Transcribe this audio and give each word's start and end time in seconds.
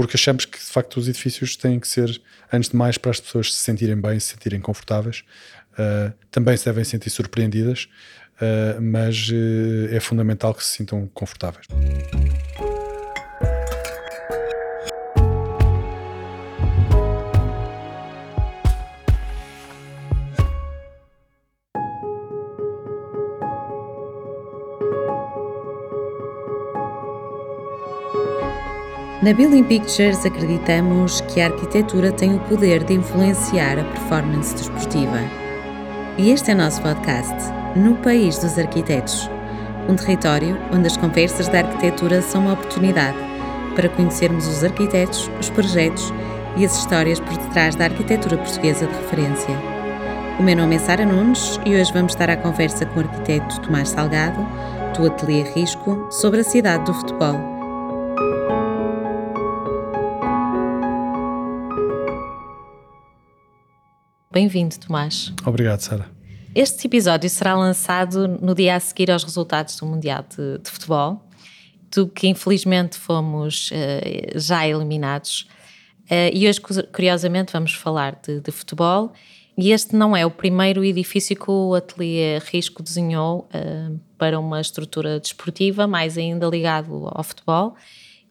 porque 0.00 0.16
achamos 0.16 0.46
que 0.46 0.58
de 0.58 0.64
facto 0.64 0.96
os 0.96 1.08
edifícios 1.08 1.56
têm 1.56 1.78
que 1.78 1.86
ser, 1.86 2.22
antes 2.50 2.70
de 2.70 2.76
mais, 2.76 2.96
para 2.96 3.10
as 3.10 3.20
pessoas 3.20 3.52
se 3.52 3.62
sentirem 3.62 4.00
bem, 4.00 4.18
se 4.18 4.28
sentirem 4.28 4.58
confortáveis. 4.58 5.24
Uh, 5.72 6.10
também 6.30 6.56
se 6.56 6.64
devem 6.64 6.84
sentir 6.84 7.10
surpreendidas, 7.10 7.86
uh, 8.36 8.80
mas 8.80 9.28
uh, 9.28 9.94
é 9.94 10.00
fundamental 10.00 10.54
que 10.54 10.64
se 10.64 10.78
sintam 10.78 11.06
confortáveis. 11.12 11.66
Na 29.22 29.34
Building 29.34 29.64
Pictures 29.64 30.24
acreditamos 30.24 31.20
que 31.20 31.42
a 31.42 31.48
arquitetura 31.48 32.10
tem 32.10 32.34
o 32.34 32.38
poder 32.38 32.82
de 32.84 32.94
influenciar 32.94 33.78
a 33.78 33.84
performance 33.84 34.54
desportiva. 34.54 35.18
E 36.16 36.30
este 36.30 36.50
é 36.50 36.54
o 36.54 36.56
nosso 36.56 36.80
podcast, 36.80 37.34
No 37.76 37.96
País 37.96 38.38
dos 38.38 38.58
Arquitetos, 38.58 39.28
um 39.86 39.94
território 39.94 40.56
onde 40.72 40.86
as 40.86 40.96
conversas 40.96 41.48
da 41.48 41.58
arquitetura 41.58 42.22
são 42.22 42.40
uma 42.40 42.54
oportunidade 42.54 43.18
para 43.76 43.90
conhecermos 43.90 44.48
os 44.48 44.64
arquitetos, 44.64 45.30
os 45.38 45.50
projetos 45.50 46.10
e 46.56 46.64
as 46.64 46.78
histórias 46.78 47.20
por 47.20 47.36
detrás 47.36 47.74
da 47.76 47.84
arquitetura 47.84 48.38
portuguesa 48.38 48.86
de 48.86 48.94
referência. 48.94 49.54
O 50.38 50.42
meu 50.42 50.56
nome 50.56 50.76
é 50.76 50.78
Sara 50.78 51.04
Nunes 51.04 51.60
e 51.66 51.74
hoje 51.74 51.92
vamos 51.92 52.12
estar 52.12 52.30
à 52.30 52.38
conversa 52.38 52.86
com 52.86 53.00
o 53.00 53.02
arquiteto 53.02 53.60
Tomás 53.60 53.90
Salgado, 53.90 54.40
do 54.96 55.06
Ateliê 55.06 55.42
Risco, 55.42 56.06
sobre 56.10 56.40
a 56.40 56.44
cidade 56.44 56.86
do 56.86 56.94
futebol 56.94 57.59
Bem-vindo, 64.40 64.74
Tomás. 64.78 65.34
Obrigado, 65.44 65.80
Sara. 65.80 66.10
Este 66.54 66.86
episódio 66.86 67.28
será 67.28 67.54
lançado 67.54 68.26
no 68.26 68.54
dia 68.54 68.74
a 68.74 68.80
seguir 68.80 69.10
aos 69.10 69.22
resultados 69.22 69.76
do 69.76 69.84
Mundial 69.84 70.24
de, 70.34 70.56
de 70.56 70.70
Futebol, 70.70 71.22
do 71.94 72.08
que 72.08 72.26
infelizmente 72.26 72.96
fomos 72.96 73.70
uh, 73.70 74.38
já 74.38 74.66
eliminados. 74.66 75.46
Uh, 76.06 76.32
e 76.32 76.48
hoje, 76.48 76.58
curiosamente, 76.90 77.52
vamos 77.52 77.74
falar 77.74 78.18
de, 78.26 78.40
de, 78.40 78.50
futebol. 78.50 79.12
E 79.58 79.72
este 79.72 79.94
não 79.94 80.16
é 80.16 80.24
o 80.24 80.30
primeiro 80.30 80.82
edifício 80.82 81.36
que 81.36 81.50
o 81.50 81.74
Ateliê 81.74 82.38
Risco 82.38 82.82
desenhou 82.82 83.46
uh, 83.54 84.00
para 84.16 84.40
uma 84.40 84.58
estrutura 84.58 85.20
desportiva, 85.20 85.86
mais 85.86 86.16
ainda 86.16 86.46
ligado 86.46 87.10
ao 87.12 87.22
futebol. 87.22 87.76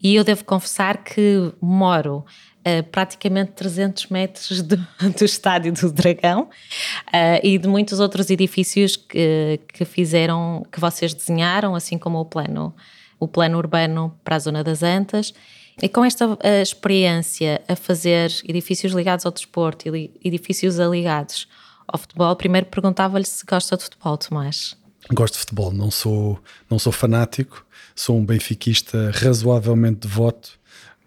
E 0.02 0.16
eu 0.16 0.24
devo 0.24 0.44
confessar 0.44 1.04
que 1.04 1.54
moro 1.62 2.26
uh, 2.60 2.84
praticamente 2.92 3.52
300 3.54 4.08
metros 4.08 4.62
do, 4.62 4.78
do 5.18 5.26
Estádio 5.26 5.74
do 5.74 5.92
Dragão 5.92 6.44
uh, 6.44 7.40
e 7.44 7.58
de 7.58 7.68
muitos 7.68 8.00
outros 8.00 8.30
edifícios 8.30 8.96
que, 8.96 9.60
que 9.68 9.86
fizeram, 9.86 10.66
que 10.72 10.80
vocês 10.80 11.14
desenharam, 11.14 11.76
assim 11.76 11.98
como 11.98 12.20
o 12.20 12.26
plano, 12.26 12.74
o 13.20 13.28
plano 13.28 13.58
urbano 13.58 14.18
para 14.24 14.36
a 14.36 14.40
Zona 14.40 14.64
das 14.64 14.84
Antas. 14.84 15.34
E 15.82 15.88
com 15.88 16.04
esta 16.04 16.28
uh, 16.28 16.38
experiência 16.62 17.62
a 17.68 17.76
fazer 17.76 18.32
edifícios 18.44 18.94
ligados 18.94 19.26
ao 19.26 19.32
desporto 19.32 19.96
e 19.96 20.12
edifícios 20.24 20.78
ligados 20.78 21.48
ao 21.88 21.98
futebol, 21.98 22.36
primeiro 22.36 22.68
perguntava-lhe 22.68 23.26
se 23.26 23.46
gosta 23.46 23.78
de 23.78 23.84
futebol, 23.84 24.18
Tomás. 24.18 24.78
Gosto 25.12 25.36
de 25.36 25.40
futebol, 25.40 25.72
não 25.72 25.90
sou, 25.90 26.38
não 26.70 26.78
sou 26.78 26.92
fanático, 26.92 27.66
sou 27.96 28.18
um 28.18 28.26
benfiquista 28.26 29.10
razoavelmente 29.12 30.02
devoto 30.02 30.59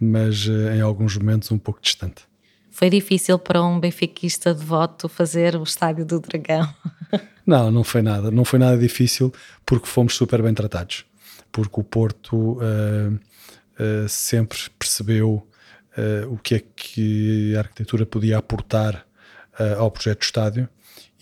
mas 0.02 0.48
eh, 0.48 0.76
em 0.76 0.80
alguns 0.80 1.16
momentos 1.16 1.52
um 1.52 1.58
pouco 1.58 1.80
distante. 1.80 2.24
Foi 2.70 2.90
difícil 2.90 3.38
para 3.38 3.62
um 3.62 3.78
benfiquista 3.78 4.52
de 4.52 4.64
voto 4.64 5.08
fazer 5.08 5.54
o 5.54 5.62
estádio 5.62 6.04
do 6.04 6.18
Dragão? 6.18 6.68
Não, 7.44 7.72
não 7.72 7.82
foi 7.82 8.02
nada. 8.02 8.30
Não 8.30 8.44
foi 8.44 8.56
nada 8.56 8.78
difícil 8.78 9.32
porque 9.66 9.88
fomos 9.88 10.14
super 10.14 10.40
bem 10.40 10.54
tratados. 10.54 11.04
Porque 11.50 11.80
o 11.80 11.82
Porto 11.82 12.36
uh, 12.36 12.60
uh, 13.12 14.08
sempre 14.08 14.58
percebeu 14.78 15.44
uh, 15.98 16.32
o 16.32 16.38
que 16.38 16.54
é 16.54 16.62
que 16.76 17.52
a 17.56 17.58
arquitetura 17.58 18.06
podia 18.06 18.38
aportar 18.38 19.04
ao 19.76 19.90
projeto 19.90 20.20
do 20.20 20.22
estádio 20.22 20.68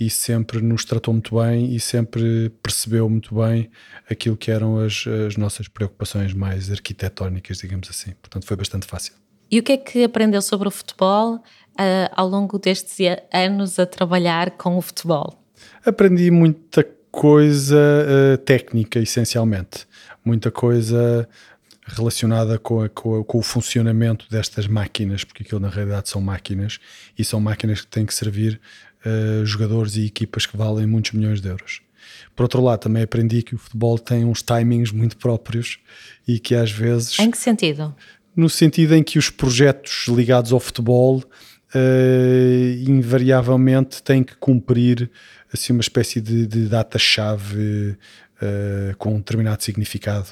e 0.01 0.09
sempre 0.09 0.63
nos 0.63 0.87
tratou 0.87 1.13
muito 1.13 1.39
bem 1.39 1.75
e 1.75 1.79
sempre 1.79 2.49
percebeu 2.63 3.07
muito 3.09 3.35
bem 3.35 3.71
aquilo 4.11 4.35
que 4.35 4.51
eram 4.51 4.79
as, 4.79 5.05
as 5.27 5.37
nossas 5.37 5.69
preocupações 5.69 6.33
mais 6.33 6.71
arquitetónicas, 6.71 7.59
digamos 7.59 7.91
assim. 7.91 8.13
Portanto, 8.23 8.47
foi 8.47 8.57
bastante 8.57 8.87
fácil. 8.87 9.13
E 9.51 9.59
o 9.59 9.63
que 9.63 9.73
é 9.73 9.77
que 9.77 10.03
aprendeu 10.03 10.41
sobre 10.41 10.69
o 10.69 10.71
futebol 10.71 11.35
uh, 11.35 11.43
ao 12.13 12.27
longo 12.27 12.59
destes 12.59 12.97
anos 13.31 13.79
a 13.79 13.85
trabalhar 13.85 14.53
com 14.53 14.79
o 14.79 14.81
futebol? 14.81 15.45
Aprendi 15.85 16.31
muita 16.31 16.83
coisa 17.11 17.77
uh, 17.77 18.39
técnica, 18.39 18.99
essencialmente. 18.99 19.87
Muita 20.25 20.51
coisa 20.51 21.29
relacionada 21.87 22.59
com, 22.59 22.83
a, 22.83 22.89
com, 22.89 23.21
a, 23.21 23.25
com, 23.25 23.39
o 23.39 23.43
funcionamento 23.43 24.27
destas 24.31 24.67
máquinas, 24.67 25.25
porque 25.25 25.43
aquilo 25.43 25.61
na 25.61 25.69
realidade 25.69 26.09
são 26.09 26.21
máquinas 26.21 26.79
e 27.19 27.25
são 27.25 27.41
máquinas 27.41 27.81
que 27.81 27.89
têm 27.89 28.07
que 28.07 28.15
servir 28.15 28.61
uh, 29.05 29.45
jogadores 29.45 29.97
e 29.97 30.07
equipas 30.07 30.47
que 30.47 30.57
valem 30.57 30.87
muitos 30.87 31.13
milhões 31.13 31.41
de 31.41 31.49
euros. 31.49 31.81
Por 32.35 32.45
outro 32.45 32.63
lado, 32.63 32.81
também 32.81 33.03
aprendi 33.03 33.43
que 33.43 33.55
o 33.55 33.59
futebol 33.59 33.99
tem 33.99 34.25
uns 34.25 34.43
timings 34.43 34.93
muito 34.93 35.17
próprios 35.17 35.79
e 36.27 36.39
que 36.39 36.55
às 36.55 36.71
vezes. 36.71 37.19
Em 37.19 37.31
que 37.31 37.39
sentido? 37.39 37.95
No 38.35 38.49
sentido 38.49 38.95
em 38.95 39.03
que 39.03 39.19
os 39.19 39.29
projetos 39.29 40.07
ligados 40.09 40.53
ao 40.53 40.61
futebol 40.61 41.23
uh, 41.75 42.89
invariavelmente 42.89 44.03
têm 44.03 44.23
que 44.23 44.37
cumprir 44.37 45.11
assim, 45.53 45.73
uma 45.73 45.81
espécie 45.81 46.21
de, 46.21 46.47
de 46.47 46.69
data-chave 46.69 47.97
uh, 48.41 48.97
com 48.97 49.15
um 49.15 49.19
determinado 49.19 49.63
significado. 49.63 50.29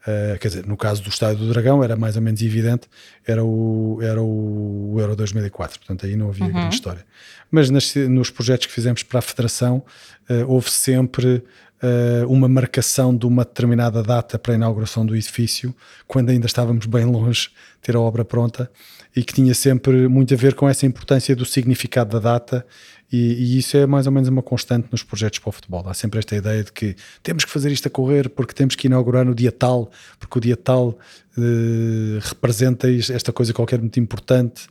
Uh, 0.00 0.38
quer 0.38 0.48
dizer, 0.48 0.66
no 0.66 0.78
caso 0.78 1.02
do 1.02 1.10
Estádio 1.10 1.44
do 1.44 1.52
Dragão 1.52 1.84
era 1.84 1.94
mais 1.94 2.16
ou 2.16 2.22
menos 2.22 2.40
evidente, 2.40 2.88
era 3.26 3.44
o, 3.44 3.98
era 4.00 4.20
o 4.20 4.96
Euro 4.98 5.14
2004, 5.14 5.78
portanto 5.78 6.06
aí 6.06 6.16
não 6.16 6.28
havia 6.30 6.46
uhum. 6.46 6.52
grande 6.52 6.74
história. 6.74 7.04
Mas 7.50 7.68
nas, 7.68 7.94
nos 7.94 8.30
projetos 8.30 8.66
que 8.66 8.72
fizemos 8.72 9.02
para 9.02 9.18
a 9.18 9.22
Federação, 9.22 9.84
uh, 10.30 10.44
houve 10.46 10.70
sempre 10.70 11.44
uh, 11.82 12.26
uma 12.28 12.48
marcação 12.48 13.14
de 13.14 13.26
uma 13.26 13.44
determinada 13.44 14.02
data 14.02 14.38
para 14.38 14.52
a 14.52 14.56
inauguração 14.56 15.04
do 15.04 15.14
edifício, 15.14 15.74
quando 16.06 16.30
ainda 16.30 16.46
estávamos 16.46 16.86
bem 16.86 17.04
longe 17.04 17.48
de 17.48 17.82
ter 17.82 17.96
a 17.96 18.00
obra 18.00 18.24
pronta, 18.24 18.70
e 19.14 19.22
que 19.22 19.34
tinha 19.34 19.54
sempre 19.54 20.08
muito 20.08 20.32
a 20.32 20.36
ver 20.36 20.54
com 20.54 20.68
essa 20.68 20.86
importância 20.86 21.34
do 21.34 21.44
significado 21.44 22.18
da 22.18 22.32
data 22.32 22.64
e, 23.12 23.16
e, 23.16 23.58
isso 23.58 23.76
é 23.76 23.86
mais 23.86 24.06
ou 24.06 24.12
menos 24.12 24.28
uma 24.28 24.42
constante 24.42 24.88
nos 24.90 25.02
projetos 25.02 25.38
para 25.40 25.48
o 25.48 25.52
futebol. 25.52 25.88
Há 25.88 25.94
sempre 25.94 26.18
esta 26.18 26.36
ideia 26.36 26.62
de 26.62 26.72
que 26.72 26.94
temos 27.22 27.44
que 27.44 27.50
fazer 27.50 27.72
isto 27.72 27.86
a 27.88 27.90
correr 27.90 28.28
porque 28.28 28.54
temos 28.54 28.76
que 28.76 28.86
inaugurar 28.86 29.24
no 29.24 29.34
dia 29.34 29.50
tal, 29.50 29.90
porque 30.18 30.38
o 30.38 30.40
dia 30.40 30.56
tal 30.56 30.90
uh, 31.36 32.18
representa 32.20 32.88
esta 32.90 33.32
coisa 33.32 33.52
qualquer 33.52 33.80
muito 33.80 33.98
importante. 33.98 34.68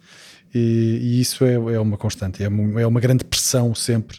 E, 0.53 0.99
e 1.01 1.21
isso 1.21 1.43
é, 1.43 1.53
é, 1.53 1.79
uma 1.79 1.97
constante, 1.97 2.43
é 2.43 2.47
uma, 2.47 2.81
é 2.81 2.87
uma, 2.87 2.99
grande 2.99 3.23
pressão 3.23 3.75
sempre 3.75 4.17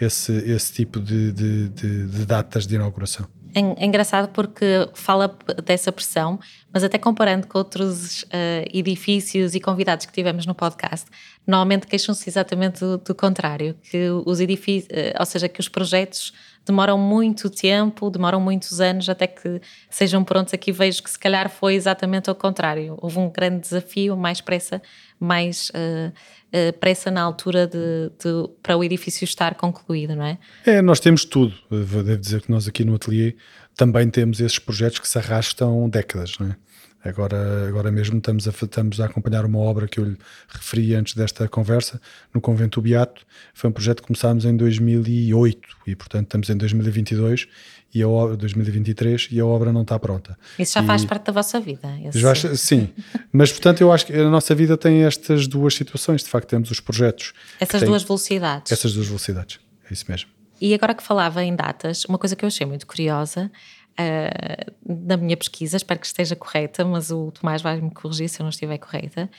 esse, 0.00 0.32
esse 0.32 0.72
tipo 0.72 1.00
de, 1.00 1.32
de, 1.32 1.68
de, 1.70 2.06
de 2.06 2.26
datas 2.26 2.66
de 2.66 2.74
inauguração. 2.74 3.26
É, 3.54 3.60
é, 3.60 3.86
engraçado 3.86 4.28
porque 4.28 4.88
fala 4.94 5.36
dessa 5.64 5.92
pressão, 5.92 6.38
mas 6.72 6.82
até 6.82 6.98
comparando 6.98 7.46
com 7.46 7.58
outros 7.58 8.22
uh, 8.22 8.26
edifícios 8.72 9.54
e 9.54 9.60
convidados 9.60 10.06
que 10.06 10.12
tivemos 10.12 10.46
no 10.46 10.54
podcast, 10.54 11.06
normalmente 11.46 11.86
queixam-se 11.86 12.28
exatamente 12.28 12.80
do, 12.80 12.98
do, 12.98 13.14
contrário, 13.14 13.76
que 13.90 14.08
os 14.24 14.40
edifícios, 14.40 14.90
uh, 14.90 15.20
ou 15.20 15.26
seja, 15.26 15.48
que 15.48 15.60
os 15.60 15.68
projetos 15.68 16.32
demoram 16.64 16.96
muito 16.96 17.50
tempo, 17.50 18.08
demoram 18.08 18.40
muitos 18.40 18.80
anos 18.80 19.08
até 19.08 19.26
que 19.26 19.60
sejam 19.90 20.24
prontos. 20.24 20.54
Aqui 20.54 20.72
vejo 20.72 21.02
que 21.02 21.10
se 21.10 21.18
calhar 21.18 21.50
foi 21.50 21.74
exatamente 21.74 22.30
ao 22.30 22.36
contrário. 22.36 22.96
Houve 23.02 23.18
um 23.18 23.28
grande 23.28 23.60
desafio, 23.60 24.16
mais 24.16 24.40
pressa, 24.40 24.80
mais 25.22 25.70
uh, 25.70 26.12
uh, 26.12 26.78
pressa 26.78 27.10
na 27.10 27.22
altura 27.22 27.66
de, 27.66 28.10
de, 28.18 28.48
para 28.62 28.76
o 28.76 28.82
edifício 28.82 29.24
estar 29.24 29.54
concluído, 29.54 30.16
não 30.16 30.24
é? 30.24 30.38
É, 30.66 30.82
nós 30.82 31.00
temos 31.00 31.24
tudo. 31.24 31.54
Devo 31.70 32.02
dizer 32.16 32.42
que 32.42 32.50
nós 32.50 32.66
aqui 32.66 32.84
no 32.84 32.94
ateliê 32.94 33.36
também 33.76 34.10
temos 34.10 34.40
esses 34.40 34.58
projetos 34.58 34.98
que 34.98 35.08
se 35.08 35.18
arrastam 35.18 35.88
décadas, 35.88 36.38
não 36.38 36.48
é? 36.48 36.56
Agora, 37.04 37.68
agora 37.68 37.90
mesmo 37.90 38.18
estamos 38.18 38.46
a, 38.46 38.50
estamos 38.50 39.00
a 39.00 39.06
acompanhar 39.06 39.44
uma 39.44 39.58
obra 39.58 39.88
que 39.88 39.98
eu 39.98 40.04
lhe 40.04 40.16
referi 40.48 40.94
antes 40.94 41.14
desta 41.14 41.48
conversa, 41.48 42.00
no 42.32 42.40
Convento 42.40 42.80
Beato. 42.80 43.26
Foi 43.52 43.68
um 43.68 43.72
projeto 43.72 44.02
que 44.02 44.06
começámos 44.06 44.44
em 44.44 44.56
2008 44.56 45.68
e, 45.86 45.96
portanto, 45.96 46.26
estamos 46.26 46.48
em 46.48 46.56
2022 46.56 47.48
e 47.94 48.02
a 48.02 48.08
obra, 48.08 48.36
2023 48.36 49.28
e 49.32 49.40
a 49.40 49.44
obra 49.44 49.72
não 49.72 49.82
está 49.82 49.98
pronta. 49.98 50.38
Isso 50.58 50.74
já 50.74 50.82
e, 50.82 50.86
faz 50.86 51.04
parte 51.04 51.26
da 51.26 51.32
vossa 51.32 51.60
vida? 51.60 51.88
Já, 52.12 52.34
sim, 52.34 52.88
mas 53.32 53.50
portanto 53.50 53.80
eu 53.80 53.92
acho 53.92 54.06
que 54.06 54.14
a 54.14 54.30
nossa 54.30 54.54
vida 54.54 54.76
tem 54.76 55.04
estas 55.04 55.46
duas 55.46 55.74
situações. 55.74 56.22
De 56.22 56.28
facto, 56.28 56.48
temos 56.48 56.70
os 56.70 56.80
projetos. 56.80 57.32
Essas 57.60 57.82
duas 57.82 58.02
velocidades. 58.02 58.72
Essas 58.72 58.94
duas 58.94 59.06
velocidades, 59.06 59.58
é 59.90 59.92
isso 59.92 60.04
mesmo. 60.08 60.30
E 60.60 60.72
agora 60.74 60.94
que 60.94 61.02
falava 61.02 61.42
em 61.42 61.56
datas, 61.56 62.04
uma 62.04 62.16
coisa 62.16 62.36
que 62.36 62.44
eu 62.44 62.46
achei 62.46 62.64
muito 62.64 62.86
curiosa 62.86 63.50
uh, 63.98 65.04
na 65.06 65.16
minha 65.16 65.36
pesquisa, 65.36 65.76
espero 65.76 66.00
que 66.00 66.06
esteja 66.06 66.36
correta, 66.36 66.84
mas 66.84 67.10
o 67.10 67.30
Tomás 67.30 67.62
vai 67.62 67.80
me 67.80 67.90
corrigir 67.90 68.28
se 68.28 68.40
eu 68.40 68.44
não 68.44 68.50
estiver 68.50 68.78
correta, 68.78 69.30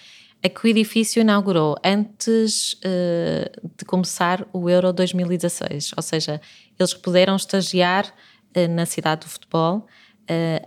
é 0.41 0.49
que 0.49 0.65
o 0.65 0.67
edifício 0.67 1.21
inaugurou 1.21 1.75
antes 1.83 2.73
uh, 2.73 3.69
de 3.77 3.85
começar 3.85 4.45
o 4.51 4.69
Euro 4.69 4.91
2016, 4.91 5.91
ou 5.95 6.03
seja, 6.03 6.41
eles 6.77 6.93
puderam 6.93 7.35
estagiar 7.35 8.05
uh, 8.05 8.67
na 8.69 8.85
cidade 8.85 9.21
do 9.21 9.29
futebol 9.29 9.87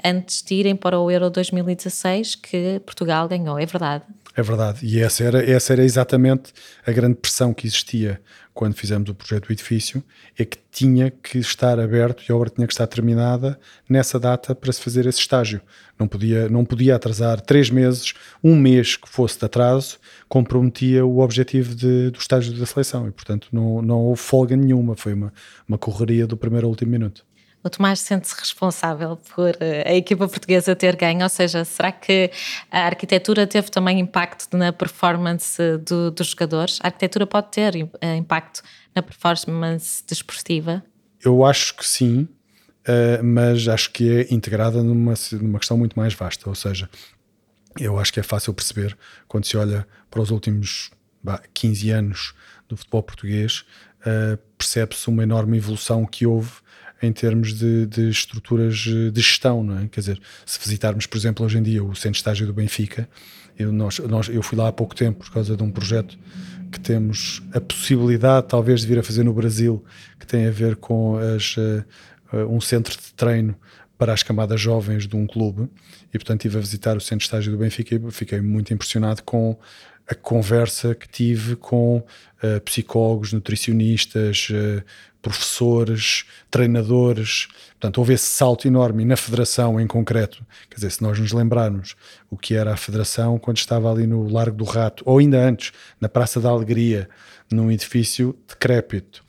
antes 0.05 0.43
de 0.43 0.55
irem 0.55 0.77
para 0.77 1.01
o 1.01 1.11
Euro 1.11 1.31
2016 1.31 2.35
que 2.35 2.79
Portugal 2.81 3.27
ganhou, 3.27 3.59
é 3.59 3.65
verdade? 3.65 4.05
É 4.37 4.43
verdade, 4.43 4.85
e 4.85 5.01
essa 5.01 5.25
era, 5.25 5.51
essa 5.51 5.73
era 5.73 5.83
exatamente 5.83 6.53
a 6.87 6.93
grande 6.93 7.17
pressão 7.17 7.55
que 7.55 7.67
existia 7.67 8.21
quando 8.57 8.75
fizemos 8.75 9.11
o 9.11 9.15
projeto 9.15 9.49
do 9.49 9.53
edifício, 9.53 10.03
é 10.37 10.43
que 10.43 10.57
tinha 10.73 11.11
que 11.11 11.37
estar 11.39 11.79
aberto 11.79 12.25
e 12.27 12.33
a 12.33 12.35
obra 12.35 12.49
tinha 12.49 12.67
que 12.67 12.73
estar 12.73 12.87
terminada 12.87 13.61
nessa 13.87 14.19
data 14.19 14.55
para 14.55 14.73
se 14.73 14.81
fazer 14.81 15.05
esse 15.05 15.21
estágio. 15.21 15.61
Não 15.99 16.09
podia, 16.09 16.49
não 16.49 16.65
podia 16.65 16.97
atrasar 16.97 17.39
três 17.39 17.69
meses, 17.69 18.15
um 18.43 18.57
mês 18.57 18.97
que 18.97 19.07
fosse 19.11 19.39
de 19.39 19.45
atraso, 19.45 19.99
comprometia 20.27 21.05
o 21.05 21.19
objetivo 21.19 21.75
de, 21.75 22.11
do 22.11 22.19
estágio 22.19 22.55
da 22.55 22.65
seleção. 22.65 23.07
E, 23.07 23.11
portanto, 23.11 23.49
não, 23.53 23.83
não 23.83 23.99
houve 24.01 24.23
folga 24.23 24.57
nenhuma, 24.57 24.97
foi 24.97 25.13
uma, 25.13 25.31
uma 25.69 25.77
correria 25.77 26.27
do 26.27 26.35
primeiro 26.35 26.67
ao 26.67 26.71
último 26.71 26.91
minuto 26.91 27.27
o 27.67 27.71
Tomás 27.71 27.99
sente-se 27.99 28.35
responsável 28.39 29.17
por 29.35 29.57
eh, 29.61 29.83
a 29.85 29.95
equipa 29.95 30.29
portuguesa 30.29 30.77
ter 30.77 30.95
ganho, 30.95 31.23
ou 31.23 31.29
seja, 31.29 31.65
será 31.65 31.91
que 31.91 32.31
a 32.71 32.87
arquitetura 32.87 33.45
teve 33.45 33.71
também 33.71 33.99
impacto 33.99 34.57
na 34.57 34.73
performance 34.73 35.61
do, 35.79 36.13
dos 36.13 36.29
jogadores? 36.29 36.79
A 36.83 36.87
arquitetura 36.87 37.27
pode 37.27 37.49
ter 37.51 37.75
eh, 38.01 38.17
impacto 38.17 38.63
na 38.95 39.03
performance 39.03 40.03
desportiva? 40.07 40.83
Eu 41.25 41.45
acho 41.45 41.77
que 41.77 41.85
sim, 41.85 42.29
eh, 42.87 43.21
mas 43.21 43.67
acho 43.67 43.91
que 43.91 44.11
é 44.11 44.33
integrada 44.33 44.81
numa, 44.81 45.15
numa 45.33 45.59
questão 45.59 45.77
muito 45.77 45.99
mais 45.99 46.15
vasta, 46.15 46.49
ou 46.49 46.55
seja, 46.55 46.89
eu 47.81 47.99
acho 47.99 48.13
que 48.13 48.21
é 48.21 48.23
fácil 48.23 48.55
perceber 48.55 48.97
quando 49.27 49.45
se 49.45 49.57
olha 49.57 49.87
para 50.09 50.21
os 50.21 50.31
últimos 50.31 50.91
15 51.53 51.91
anos 51.91 52.35
do 52.69 52.77
futebol 52.77 53.03
português, 53.03 53.65
percebe-se 54.57 55.09
uma 55.09 55.25
enorme 55.25 55.59
evolução 55.59 56.07
que 56.07 56.25
houve 56.25 56.53
em 57.03 57.13
termos 57.13 57.53
de, 57.53 57.87
de, 57.87 58.09
estruturas 58.09 58.77
de 58.77 59.21
gestão, 59.21 59.63
não 59.63 59.79
é? 59.79 59.89
Quer 59.89 60.01
dizer, 60.01 60.21
se 60.45 60.59
visitarmos, 60.59 61.07
por 61.07 61.19
exemplo, 61.19 61.45
hoje 61.45 61.59
em 61.59 61.63
dia 61.63 61.85
o 61.85 61.95
centro 61.95 62.13
de 62.13 62.19
estágio 62.19 62.47
do 62.47 62.53
Benfica, 62.53 63.09
eu, 63.59 63.73
nós, 63.73 63.99
nós, 64.01 64.29
eu 64.29 64.43
fui 64.43 64.57
lá 64.57 64.69
há 64.69 64.73
pouco 64.73 64.95
tempo 64.95 65.25
por 65.25 65.33
causa 65.33 65.57
de 65.57 65.63
um 65.63 65.71
projeto 65.71 66.19
que 66.71 66.81
temos 66.81 67.43
a 67.53 67.61
possibilidade, 67.61 68.49
talvez, 68.49 68.81
de 68.81 68.87
vir 68.87 68.99
a 68.99 69.03
fazer 69.03 69.25
no 69.25 69.33
Brasil, 69.33 69.85
que 70.19 70.27
tem 70.27 70.47
a 70.47 70.51
ver 70.51 70.77
com 70.77 71.17
as, 71.17 71.57
uh, 71.57 71.85
um 72.49 72.61
centro 72.61 72.97
de 72.97 73.15
treino 73.15 73.57
para 73.97 74.13
as 74.13 74.23
camadas 74.23 74.61
jovens 74.61 75.07
de 75.07 75.17
um 75.17 75.27
clube 75.27 75.71
e 76.13 76.19
portanto 76.19 76.41
estive 76.41 76.59
a 76.59 76.61
visitar 76.61 76.97
o 76.97 77.01
centro 77.01 77.19
de 77.19 77.25
estágio 77.25 77.53
do 77.53 77.59
Benfica 77.59 77.95
e 77.95 78.11
fiquei 78.11 78.41
muito 78.41 78.75
impressionado 78.75 79.23
com 79.23 79.59
a 80.07 80.15
conversa 80.15 80.95
que 80.95 81.09
tive 81.09 81.57
com 81.57 81.99
uh, 81.99 82.61
psicólogos, 82.65 83.33
nutricionistas, 83.33 84.49
uh, 84.51 84.85
professores, 85.27 86.25
treinadores. 86.49 87.49
Portanto, 87.71 87.99
houve 87.99 88.15
esse 88.15 88.27
salto 88.27 88.69
enorme 88.69 89.03
e 89.03 89.07
na 89.07 89.17
federação 89.17 89.81
em 89.81 89.87
concreto. 89.87 90.47
Quer 90.71 90.77
dizer, 90.77 90.91
se 90.93 91.03
nós 91.03 91.19
nos 91.19 91.33
lembrarmos 91.33 91.97
o 92.31 92.37
que 92.37 92.55
era 92.55 92.73
a 92.73 92.77
federação 92.77 93.37
quando 93.37 93.57
estava 93.57 93.91
ali 93.91 94.07
no 94.07 94.29
Largo 94.29 94.57
do 94.57 94.65
Rato, 94.65 95.03
ou 95.05 95.19
ainda 95.19 95.39
antes, 95.39 95.73
na 96.01 96.09
Praça 96.09 96.41
da 96.41 96.49
Alegria, 96.49 97.09
num 97.51 97.73
edifício 97.73 98.39
decrépito, 98.47 99.25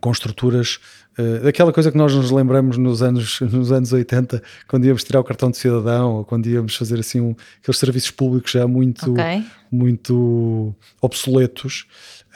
com 0.00 0.12
estruturas 0.12 0.78
Uh, 1.18 1.42
daquela 1.42 1.72
coisa 1.72 1.90
que 1.90 1.98
nós 1.98 2.14
nos 2.14 2.30
lembramos 2.30 2.78
nos 2.78 3.02
anos, 3.02 3.40
nos 3.52 3.72
anos 3.72 3.92
80, 3.92 4.40
quando 4.68 4.84
íamos 4.84 5.02
tirar 5.02 5.18
o 5.18 5.24
cartão 5.24 5.50
de 5.50 5.56
cidadão, 5.56 6.16
ou 6.16 6.24
quando 6.24 6.46
íamos 6.46 6.76
fazer 6.76 7.00
assim 7.00 7.20
um, 7.20 7.34
aqueles 7.60 7.78
serviços 7.78 8.10
públicos 8.12 8.52
já 8.52 8.66
muito, 8.68 9.10
okay. 9.12 9.44
muito 9.70 10.72
obsoletos, 11.00 11.86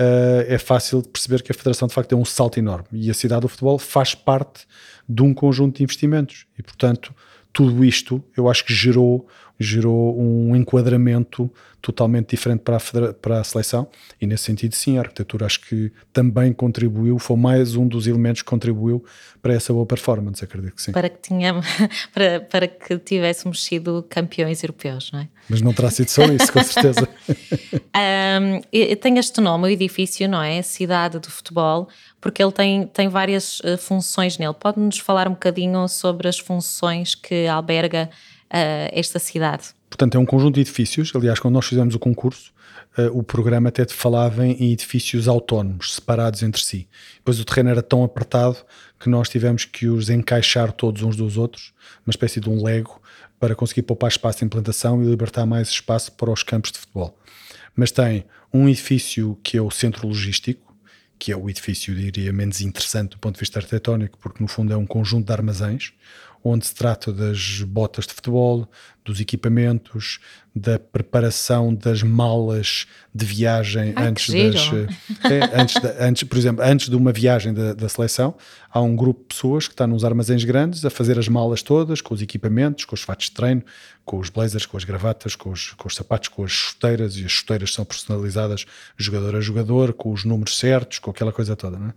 uh, 0.00 0.44
é 0.48 0.58
fácil 0.58 1.00
de 1.00 1.08
perceber 1.08 1.42
que 1.42 1.52
a 1.52 1.54
Federação 1.54 1.86
de 1.86 1.94
facto 1.94 2.12
é 2.12 2.16
um 2.16 2.24
salto 2.24 2.58
enorme 2.58 2.86
e 2.92 3.08
a 3.08 3.14
cidade 3.14 3.42
do 3.42 3.48
futebol 3.48 3.78
faz 3.78 4.14
parte 4.16 4.66
de 5.08 5.22
um 5.22 5.32
conjunto 5.32 5.76
de 5.76 5.84
investimentos 5.84 6.46
e, 6.58 6.62
portanto, 6.62 7.14
tudo 7.52 7.84
isto 7.84 8.22
eu 8.36 8.48
acho 8.48 8.64
que 8.64 8.74
gerou, 8.74 9.28
gerou 9.62 10.20
um 10.20 10.54
enquadramento 10.56 11.50
totalmente 11.80 12.30
diferente 12.30 12.60
para 12.60 12.76
a, 12.76 13.12
para 13.12 13.40
a 13.40 13.44
seleção 13.44 13.88
e 14.20 14.26
nesse 14.26 14.44
sentido 14.44 14.74
sim, 14.74 14.96
a 14.96 15.00
arquitetura 15.00 15.46
acho 15.46 15.60
que 15.62 15.92
também 16.12 16.52
contribuiu, 16.52 17.18
foi 17.18 17.36
mais 17.36 17.74
um 17.74 17.86
dos 17.86 18.06
elementos 18.06 18.40
que 18.40 18.48
contribuiu 18.48 19.04
para 19.42 19.52
essa 19.52 19.72
boa 19.72 19.84
performance, 19.84 20.44
acredito 20.44 20.76
que 20.76 20.82
sim. 20.82 20.92
Para 20.92 21.08
que, 21.08 21.20
tínhamos, 21.20 21.66
para, 22.14 22.40
para 22.40 22.68
que 22.68 22.96
tivéssemos 22.98 23.64
sido 23.64 24.06
campeões 24.08 24.62
europeus, 24.62 25.10
não 25.12 25.20
é? 25.20 25.28
Mas 25.48 25.60
não 25.60 25.74
terá 25.74 25.90
sido 25.90 26.08
só 26.08 26.24
isso, 26.26 26.52
com 26.52 26.62
certeza. 26.62 27.08
um, 28.40 28.60
tem 29.00 29.18
este 29.18 29.40
nome, 29.40 29.64
o 29.64 29.68
edifício, 29.68 30.28
não 30.28 30.40
é? 30.40 30.62
Cidade 30.62 31.18
do 31.18 31.28
futebol, 31.28 31.88
porque 32.20 32.40
ele 32.40 32.52
tem, 32.52 32.86
tem 32.86 33.08
várias 33.08 33.58
uh, 33.60 33.76
funções 33.76 34.38
nele. 34.38 34.54
Pode-nos 34.54 34.98
falar 34.98 35.26
um 35.26 35.32
bocadinho 35.32 35.88
sobre 35.88 36.28
as 36.28 36.38
funções 36.38 37.16
que 37.16 37.48
alberga 37.48 38.08
uh, 38.52 38.90
esta 38.92 39.18
cidade? 39.18 39.68
Portanto, 39.88 40.16
é 40.16 40.20
um 40.20 40.26
conjunto 40.26 40.54
de 40.54 40.60
edifícios. 40.60 41.12
Aliás, 41.14 41.38
quando 41.38 41.54
nós 41.54 41.66
fizemos 41.66 41.94
o 41.94 41.98
concurso, 41.98 42.52
uh, 42.98 43.16
o 43.16 43.22
programa 43.22 43.68
até 43.68 43.86
falava 43.88 44.46
em 44.46 44.72
edifícios 44.72 45.28
autónomos, 45.28 45.94
separados 45.94 46.42
entre 46.42 46.62
si. 46.62 46.88
Depois 47.16 47.40
o 47.40 47.44
terreno 47.44 47.70
era 47.70 47.82
tão 47.82 48.04
apertado 48.04 48.58
que 49.00 49.08
nós 49.08 49.28
tivemos 49.28 49.64
que 49.64 49.88
os 49.88 50.10
encaixar 50.10 50.72
todos 50.72 51.02
uns 51.02 51.16
dos 51.16 51.36
outros, 51.36 51.72
uma 52.06 52.10
espécie 52.10 52.40
de 52.40 52.48
um 52.48 52.62
lego, 52.62 53.00
para 53.40 53.56
conseguir 53.56 53.82
poupar 53.82 54.08
espaço 54.08 54.38
de 54.38 54.44
implantação 54.44 55.02
e 55.02 55.06
libertar 55.06 55.44
mais 55.44 55.68
espaço 55.68 56.12
para 56.12 56.30
os 56.30 56.44
campos 56.44 56.70
de 56.70 56.78
futebol. 56.78 57.18
Mas 57.74 57.90
tem 57.90 58.24
um 58.52 58.68
edifício 58.68 59.36
que 59.42 59.56
é 59.56 59.62
o 59.62 59.70
centro 59.70 60.06
logístico, 60.06 60.72
que 61.18 61.32
é 61.32 61.36
o 61.36 61.48
edifício, 61.48 61.94
diria, 61.94 62.32
menos 62.32 62.60
interessante 62.60 63.10
do 63.10 63.18
ponto 63.18 63.34
de 63.34 63.40
vista 63.40 63.58
arquitetónico, 63.58 64.18
porque 64.18 64.42
no 64.42 64.48
fundo 64.48 64.72
é 64.72 64.76
um 64.76 64.86
conjunto 64.86 65.26
de 65.26 65.32
armazéns, 65.32 65.92
onde 66.44 66.66
se 66.66 66.74
trata 66.74 67.12
das 67.12 67.62
botas 67.62 68.06
de 68.06 68.14
futebol, 68.14 68.68
dos 69.04 69.20
equipamentos, 69.20 70.20
da 70.54 70.78
preparação 70.78 71.74
das 71.74 72.02
malas 72.02 72.86
de 73.14 73.24
viagem 73.24 73.92
Ai, 73.96 74.06
antes 74.06 74.28
das. 74.28 74.72
É, 75.24 75.60
antes, 75.60 75.80
de, 75.80 75.88
antes, 75.98 76.22
por 76.24 76.38
exemplo, 76.38 76.64
antes 76.64 76.88
de 76.88 76.96
uma 76.96 77.12
viagem 77.12 77.54
da, 77.54 77.72
da, 77.72 77.88
seleção, 77.88 78.34
há 78.70 78.80
um 78.80 78.94
grupo 78.94 79.20
de 79.20 79.26
pessoas 79.28 79.66
que 79.66 79.74
está 79.74 79.86
nos 79.86 80.04
armazéns 80.04 80.44
grandes 80.44 80.84
a 80.84 80.90
fazer 80.90 81.18
as 81.18 81.26
malas 81.26 81.62
todas, 81.62 82.00
com 82.00 82.12
os 82.14 82.20
equipamentos, 82.20 82.84
com 82.84 82.94
os 82.94 83.02
fatos 83.02 83.26
de 83.26 83.32
treino, 83.32 83.62
com 84.04 84.18
os 84.18 84.28
blazers, 84.28 84.66
com 84.66 84.76
as 84.76 84.84
gravatas, 84.84 85.34
com 85.34 85.50
os, 85.50 85.72
com 85.72 85.88
os 85.88 85.94
sapatos, 85.94 86.28
com 86.28 86.44
as 86.44 86.52
chuteiras, 86.52 87.16
e 87.16 87.24
as 87.24 87.32
chuteiras 87.32 87.72
são 87.72 87.84
personalizadas 87.84 88.66
jogador 88.96 89.36
a 89.36 89.40
jogador, 89.40 89.92
com 89.92 90.12
os 90.12 90.24
números 90.24 90.58
certos, 90.58 90.98
com 90.98 91.10
aquela 91.10 91.32
coisa 91.32 91.56
toda. 91.56 91.78
Não 91.78 91.88
é? 91.88 91.94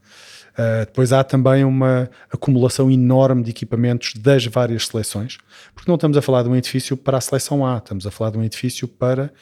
Uh, 0.56 0.86
depois 0.86 1.12
há 1.12 1.22
também 1.22 1.66
uma 1.66 2.10
acumulação 2.32 2.90
enorme 2.90 3.44
de 3.44 3.50
equipamentos 3.50 4.14
das 4.14 4.46
várias 4.46 4.88
seleções, 4.88 5.38
porque 5.74 5.92
não 5.92 5.96
estamos 5.96 6.16
a 6.16 6.22
falar 6.22 6.44
de 6.44 6.50
um 6.50 6.56
edifício 6.56 6.95
para 6.98 7.18
a 7.18 7.22
seleção 7.22 7.66
A, 7.66 7.78
estamos 7.78 8.06
a 8.06 8.12
falar 8.12 8.32
de 8.32 8.38
um 8.38 8.44
edifício 8.44 8.88
para. 8.88 9.34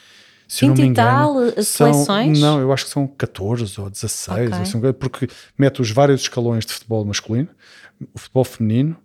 Se 0.47 0.67
não 0.67 0.75
me 0.75 0.83
engano, 0.83 0.95
tal 0.95 1.63
seleções? 1.63 2.37
São, 2.37 2.55
não, 2.55 2.61
eu 2.61 2.71
acho 2.71 2.85
que 2.85 2.91
são 2.91 3.07
14 3.07 3.81
ou 3.81 3.89
16, 3.89 4.47
okay. 4.47 4.61
assim, 4.61 4.93
porque 4.93 5.27
mete 5.57 5.81
os 5.81 5.89
vários 5.89 6.21
escalões 6.21 6.65
de 6.65 6.73
futebol 6.73 7.03
masculino, 7.05 7.49
o 8.13 8.19
futebol 8.19 8.43
feminino, 8.43 8.97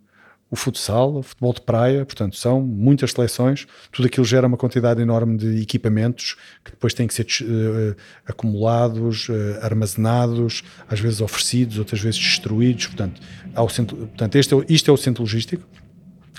o 0.51 0.55
futsal, 0.55 1.17
o 1.17 1.23
futebol 1.23 1.53
de 1.53 1.61
praia, 1.61 2.05
portanto, 2.05 2.35
são 2.35 2.61
muitas 2.61 3.11
seleções, 3.11 3.67
tudo 3.91 4.07
aquilo 4.07 4.25
gera 4.25 4.47
uma 4.47 4.57
quantidade 4.57 5.01
enorme 5.01 5.37
de 5.37 5.61
equipamentos 5.61 6.35
que 6.65 6.71
depois 6.71 6.93
têm 6.93 7.07
que 7.07 7.13
ser 7.13 7.27
uh, 7.43 7.95
acumulados, 8.25 9.29
uh, 9.29 9.59
armazenados, 9.61 10.63
às 10.89 10.99
vezes 10.99 11.21
oferecidos, 11.21 11.77
outras 11.77 12.01
vezes 12.01 12.19
destruídos, 12.19 12.87
portanto, 12.87 13.21
ao 13.53 13.69
centro, 13.69 13.95
portanto 13.95 14.35
este 14.35 14.55
é, 14.55 14.65
isto 14.69 14.89
é 14.89 14.93
o 14.93 14.97
centro 14.97 15.21
logístico, 15.21 15.63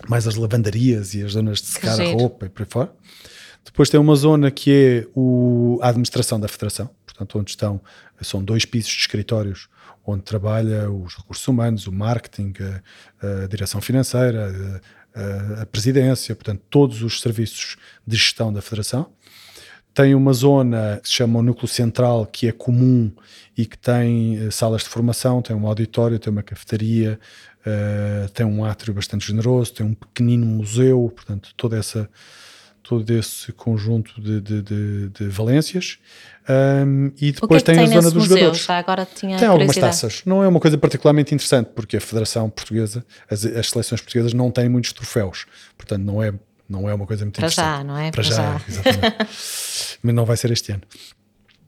mais 0.08 0.26
as 0.26 0.36
lavandarias 0.36 1.14
e 1.14 1.22
as 1.22 1.32
zonas 1.32 1.60
de 1.60 1.66
secar 1.66 2.00
a 2.00 2.04
roupa 2.12 2.46
e 2.46 2.48
por 2.48 2.62
aí 2.62 2.68
fora. 2.68 2.92
Depois 3.64 3.90
tem 3.90 4.00
uma 4.00 4.16
zona 4.16 4.50
que 4.50 4.72
é 4.72 5.06
o, 5.14 5.78
a 5.82 5.88
administração 5.88 6.40
da 6.40 6.48
federação, 6.48 6.90
portanto, 7.04 7.38
onde 7.38 7.50
estão, 7.50 7.80
são 8.20 8.42
dois 8.42 8.64
pisos 8.64 8.90
de 8.90 9.00
escritórios, 9.00 9.68
onde 10.04 10.22
trabalha 10.22 10.90
os 10.90 11.16
recursos 11.16 11.46
humanos, 11.46 11.86
o 11.86 11.92
marketing, 11.92 12.52
a, 12.60 13.44
a 13.44 13.46
direção 13.46 13.80
financeira, 13.80 14.80
a, 15.14 15.62
a, 15.62 15.66
presidência, 15.66 16.34
portanto, 16.34 16.62
todos 16.70 17.02
os 17.02 17.20
serviços 17.20 17.76
de 18.06 18.16
gestão 18.16 18.52
da 18.52 18.62
federação. 18.62 19.10
Tem 19.92 20.14
uma 20.14 20.32
zona 20.32 21.00
que 21.02 21.08
se 21.08 21.14
chama 21.14 21.40
o 21.40 21.42
núcleo 21.42 21.66
central, 21.66 22.24
que 22.24 22.46
é 22.46 22.52
comum 22.52 23.12
e 23.56 23.66
que 23.66 23.76
tem 23.76 24.38
eh, 24.38 24.50
salas 24.50 24.82
de 24.82 24.88
formação, 24.88 25.42
tem 25.42 25.54
um 25.54 25.66
auditório, 25.66 26.16
tem 26.16 26.30
uma 26.32 26.44
cafetaria, 26.44 27.18
uh, 27.66 28.28
tem 28.30 28.46
um 28.46 28.64
átrio 28.64 28.94
bastante 28.94 29.26
generoso, 29.26 29.72
tem 29.72 29.86
um 29.86 29.94
pequenino 29.94 30.46
museu, 30.46 31.12
portanto, 31.14 31.50
toda 31.56 31.78
essa 31.78 32.08
todo 32.90 33.08
esse 33.12 33.52
conjunto 33.52 34.20
de, 34.20 34.40
de, 34.40 34.62
de, 34.62 35.08
de 35.10 35.28
valências. 35.28 35.98
Um, 36.48 37.12
e 37.20 37.30
depois 37.30 37.62
o 37.62 37.64
que 37.64 37.70
é 37.70 37.74
tem, 37.74 37.74
tem 37.76 37.84
a 37.84 38.00
zona 38.00 38.10
dos 38.10 38.14
museu? 38.14 38.36
jogadores. 38.36 38.64
Já 38.64 38.78
agora 38.78 39.06
tinha 39.06 39.38
Tem 39.38 39.46
algumas 39.46 39.76
taças. 39.76 40.22
Não 40.26 40.42
é 40.42 40.48
uma 40.48 40.58
coisa 40.58 40.76
particularmente 40.76 41.32
interessante, 41.32 41.68
porque 41.72 41.96
a 41.96 42.00
Federação 42.00 42.50
Portuguesa, 42.50 43.04
as, 43.30 43.44
as 43.44 43.70
seleções 43.70 44.00
portuguesas 44.00 44.32
não 44.34 44.50
têm 44.50 44.68
muitos 44.68 44.92
troféus. 44.92 45.46
Portanto, 45.78 46.02
não 46.02 46.20
é, 46.20 46.34
não 46.68 46.88
é 46.88 46.94
uma 46.94 47.06
coisa 47.06 47.24
muito 47.24 47.36
Para 47.36 47.46
interessante. 47.46 47.78
já, 47.78 47.84
não 47.84 47.96
é? 47.96 48.10
Para, 48.10 48.22
Para 48.22 48.30
já, 48.34 48.34
já. 48.34 48.64
exatamente. 48.68 49.16
Mas 50.02 50.14
não 50.14 50.24
vai 50.24 50.36
ser 50.36 50.50
este 50.50 50.72
ano. 50.72 50.82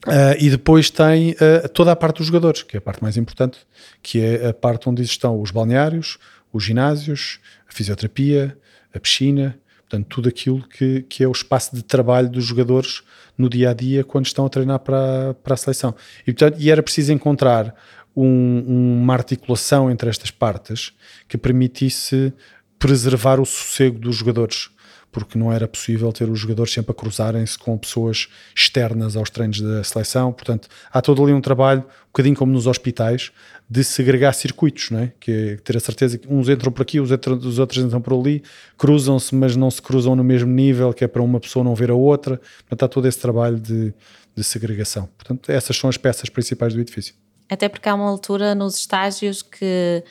Ah, 0.07 0.35
e 0.39 0.49
depois 0.49 0.89
tem 0.89 1.35
ah, 1.39 1.67
toda 1.69 1.91
a 1.91 1.95
parte 1.95 2.17
dos 2.17 2.27
jogadores, 2.27 2.63
que 2.63 2.75
é 2.75 2.79
a 2.79 2.81
parte 2.81 3.01
mais 3.01 3.17
importante, 3.17 3.59
que 4.01 4.19
é 4.19 4.49
a 4.49 4.53
parte 4.53 4.89
onde 4.89 5.01
estão 5.01 5.39
os 5.41 5.51
balneários, 5.51 6.17
os 6.51 6.63
ginásios, 6.63 7.39
a 7.67 7.71
fisioterapia, 7.73 8.57
a 8.93 8.99
piscina, 8.99 9.57
portanto, 9.81 10.07
tudo 10.07 10.29
aquilo 10.29 10.61
que, 10.67 11.01
que 11.03 11.23
é 11.23 11.27
o 11.27 11.31
espaço 11.31 11.75
de 11.75 11.83
trabalho 11.83 12.29
dos 12.29 12.45
jogadores 12.45 13.01
no 13.37 13.49
dia 13.49 13.71
a 13.71 13.73
dia 13.73 14.03
quando 14.03 14.25
estão 14.25 14.45
a 14.45 14.49
treinar 14.49 14.79
para, 14.79 15.33
para 15.41 15.53
a 15.53 15.57
seleção. 15.57 15.95
E, 16.27 16.33
portanto, 16.33 16.57
e 16.59 16.69
era 16.69 16.83
preciso 16.83 17.11
encontrar 17.11 17.73
um- 18.15 18.99
uma 19.01 19.13
articulação 19.13 19.89
entre 19.89 20.09
estas 20.09 20.29
partes 20.29 20.93
que 21.27 21.37
permitisse 21.37 22.31
preservar 22.77 23.39
o 23.39 23.45
sossego 23.45 23.97
dos 23.97 24.15
jogadores 24.17 24.69
porque 25.13 25.37
não 25.37 25.53
era 25.53 25.67
possível 25.67 26.11
ter 26.11 26.27
os 26.29 26.39
jogadores 26.39 26.73
sempre 26.73 26.91
a 26.91 26.93
cruzarem-se 26.93 27.57
com 27.57 27.77
pessoas 27.77 28.27
externas 28.55 29.15
aos 29.15 29.29
treinos 29.29 29.61
da 29.61 29.83
seleção. 29.83 30.33
Portanto, 30.33 30.67
há 30.91 31.01
todo 31.01 31.23
ali 31.23 31.31
um 31.31 31.39
trabalho, 31.39 31.81
um 31.81 32.07
bocadinho 32.07 32.35
como 32.35 32.51
nos 32.51 32.67
hospitais, 32.67 33.31
de 33.69 33.83
segregar 33.83 34.33
circuitos, 34.33 34.89
não 34.91 34.99
é? 34.99 35.13
que 35.19 35.31
é 35.31 35.55
ter 35.57 35.77
a 35.77 35.79
certeza 35.79 36.17
que 36.17 36.27
uns 36.27 36.49
entram 36.49 36.71
por 36.71 36.81
aqui, 36.81 36.99
os, 36.99 37.11
outros- 37.11 37.45
os 37.45 37.59
outros 37.59 37.83
entram 37.83 38.01
por 38.01 38.13
ali, 38.13 38.43
cruzam-se, 38.77 39.33
mas 39.33 39.55
não 39.55 39.71
se 39.71 39.81
cruzam 39.81 40.15
no 40.15 40.23
mesmo 40.23 40.51
nível, 40.51 40.91
que 40.93 41.03
é 41.03 41.07
para 41.07 41.21
uma 41.21 41.39
pessoa 41.39 41.63
não 41.63 41.73
ver 41.75 41.91
a 41.91 41.95
outra. 41.95 42.41
Portanto, 42.67 42.83
há 42.83 42.87
todo 42.87 43.07
esse 43.07 43.19
trabalho 43.19 43.59
de, 43.59 43.93
de 44.35 44.43
segregação. 44.43 45.07
Portanto, 45.17 45.49
essas 45.51 45.77
são 45.77 45.89
as 45.89 45.97
peças 45.97 46.27
principais 46.29 46.73
do 46.73 46.81
edifício. 46.81 47.13
Até 47.49 47.69
porque 47.69 47.87
há 47.87 47.93
uma 47.93 48.09
altura 48.09 48.55
nos 48.55 48.75
estágios 48.77 49.41
que, 49.41 50.03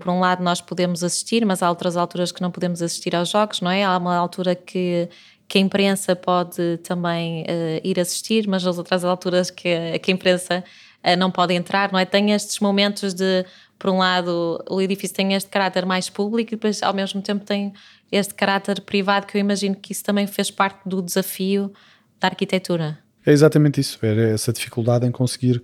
por 0.00 0.10
um 0.10 0.20
lado, 0.20 0.42
nós 0.42 0.60
podemos 0.60 1.04
assistir, 1.04 1.44
mas 1.44 1.62
há 1.62 1.70
outras 1.70 1.96
alturas 1.96 2.32
que 2.32 2.42
não 2.42 2.50
podemos 2.50 2.82
assistir 2.82 3.14
aos 3.14 3.28
jogos, 3.28 3.60
não 3.60 3.70
é? 3.70 3.84
Há 3.84 3.96
uma 3.96 4.16
altura 4.16 4.54
que, 4.54 5.08
que 5.48 5.58
a 5.58 5.60
imprensa 5.60 6.16
pode 6.16 6.78
também 6.78 7.44
eh, 7.46 7.80
ir 7.84 8.00
assistir, 8.00 8.48
mas 8.48 8.64
nas 8.64 8.78
outras 8.78 9.04
alturas 9.04 9.50
que, 9.50 9.98
que 9.98 10.10
a 10.10 10.14
imprensa 10.14 10.64
eh, 11.02 11.14
não 11.14 11.30
pode 11.30 11.54
entrar, 11.54 11.92
não 11.92 11.98
é? 11.98 12.04
Tem 12.04 12.32
estes 12.32 12.58
momentos 12.58 13.14
de, 13.14 13.44
por 13.78 13.90
um 13.90 13.98
lado, 13.98 14.64
o 14.70 14.80
edifício 14.80 15.14
tem 15.14 15.34
este 15.34 15.50
caráter 15.50 15.84
mais 15.84 16.08
público 16.08 16.54
e 16.54 16.56
depois, 16.56 16.82
ao 16.82 16.94
mesmo 16.94 17.20
tempo, 17.20 17.44
tem 17.44 17.72
este 18.10 18.34
caráter 18.34 18.80
privado 18.80 19.26
que 19.26 19.36
eu 19.36 19.40
imagino 19.40 19.76
que 19.76 19.92
isso 19.92 20.02
também 20.02 20.26
fez 20.26 20.50
parte 20.50 20.88
do 20.88 21.02
desafio 21.02 21.72
da 22.18 22.28
arquitetura. 22.28 22.98
É 23.24 23.30
exatamente 23.30 23.80
isso, 23.80 23.98
era 24.02 24.30
essa 24.30 24.52
dificuldade 24.52 25.06
em 25.06 25.10
conseguir 25.10 25.62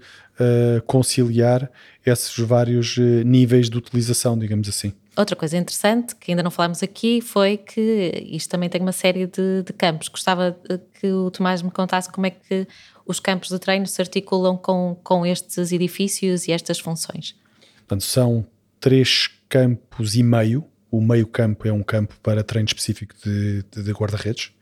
conciliar 0.86 1.70
esses 2.04 2.36
vários 2.38 2.96
eh, 2.98 3.22
níveis 3.24 3.68
de 3.68 3.76
utilização, 3.76 4.38
digamos 4.38 4.68
assim. 4.68 4.92
Outra 5.16 5.34
coisa 5.34 5.56
interessante 5.56 6.14
que 6.14 6.30
ainda 6.30 6.42
não 6.44 6.50
falámos 6.50 6.82
aqui 6.82 7.20
foi 7.20 7.56
que 7.56 8.12
isto 8.30 8.48
também 8.50 8.68
tem 8.68 8.80
uma 8.80 8.92
série 8.92 9.26
de, 9.26 9.62
de 9.64 9.72
campos. 9.72 10.08
Gostava 10.08 10.56
eh, 10.68 10.78
que 11.00 11.08
o 11.10 11.30
Tomás 11.30 11.60
me 11.62 11.70
contasse 11.70 12.10
como 12.10 12.26
é 12.26 12.30
que 12.30 12.66
os 13.06 13.18
campos 13.20 13.48
de 13.48 13.58
treino 13.58 13.86
se 13.86 14.00
articulam 14.00 14.56
com, 14.56 14.96
com 15.02 15.26
estes 15.26 15.72
edifícios 15.72 16.46
e 16.46 16.52
estas 16.52 16.78
funções. 16.78 17.34
Portanto, 17.78 18.04
são 18.04 18.46
três 18.78 19.28
campos 19.48 20.14
e 20.14 20.22
meio. 20.22 20.64
O 20.90 21.00
meio 21.00 21.26
campo 21.26 21.66
é 21.66 21.72
um 21.72 21.82
campo 21.82 22.14
para 22.22 22.42
treino 22.44 22.66
específico 22.66 23.14
de, 23.24 23.62
de- 23.70 23.82
de 23.82 23.92
guarda-redes, 23.92 24.52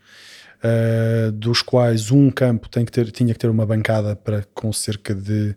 uh, 0.67 1.33
dos 1.33 1.63
quais 1.63 2.11
um 2.11 2.31
campo 2.31 2.69
tem 2.69 2.85
que 2.85 2.93
ter, 2.93 3.11
tinha 3.11 3.33
que 3.33 3.39
ter 3.39 3.49
uma 3.49 3.65
bancada 3.65 4.17
para, 4.17 4.45
com 4.55 4.73
cerca 4.73 5.15
de 5.15 5.55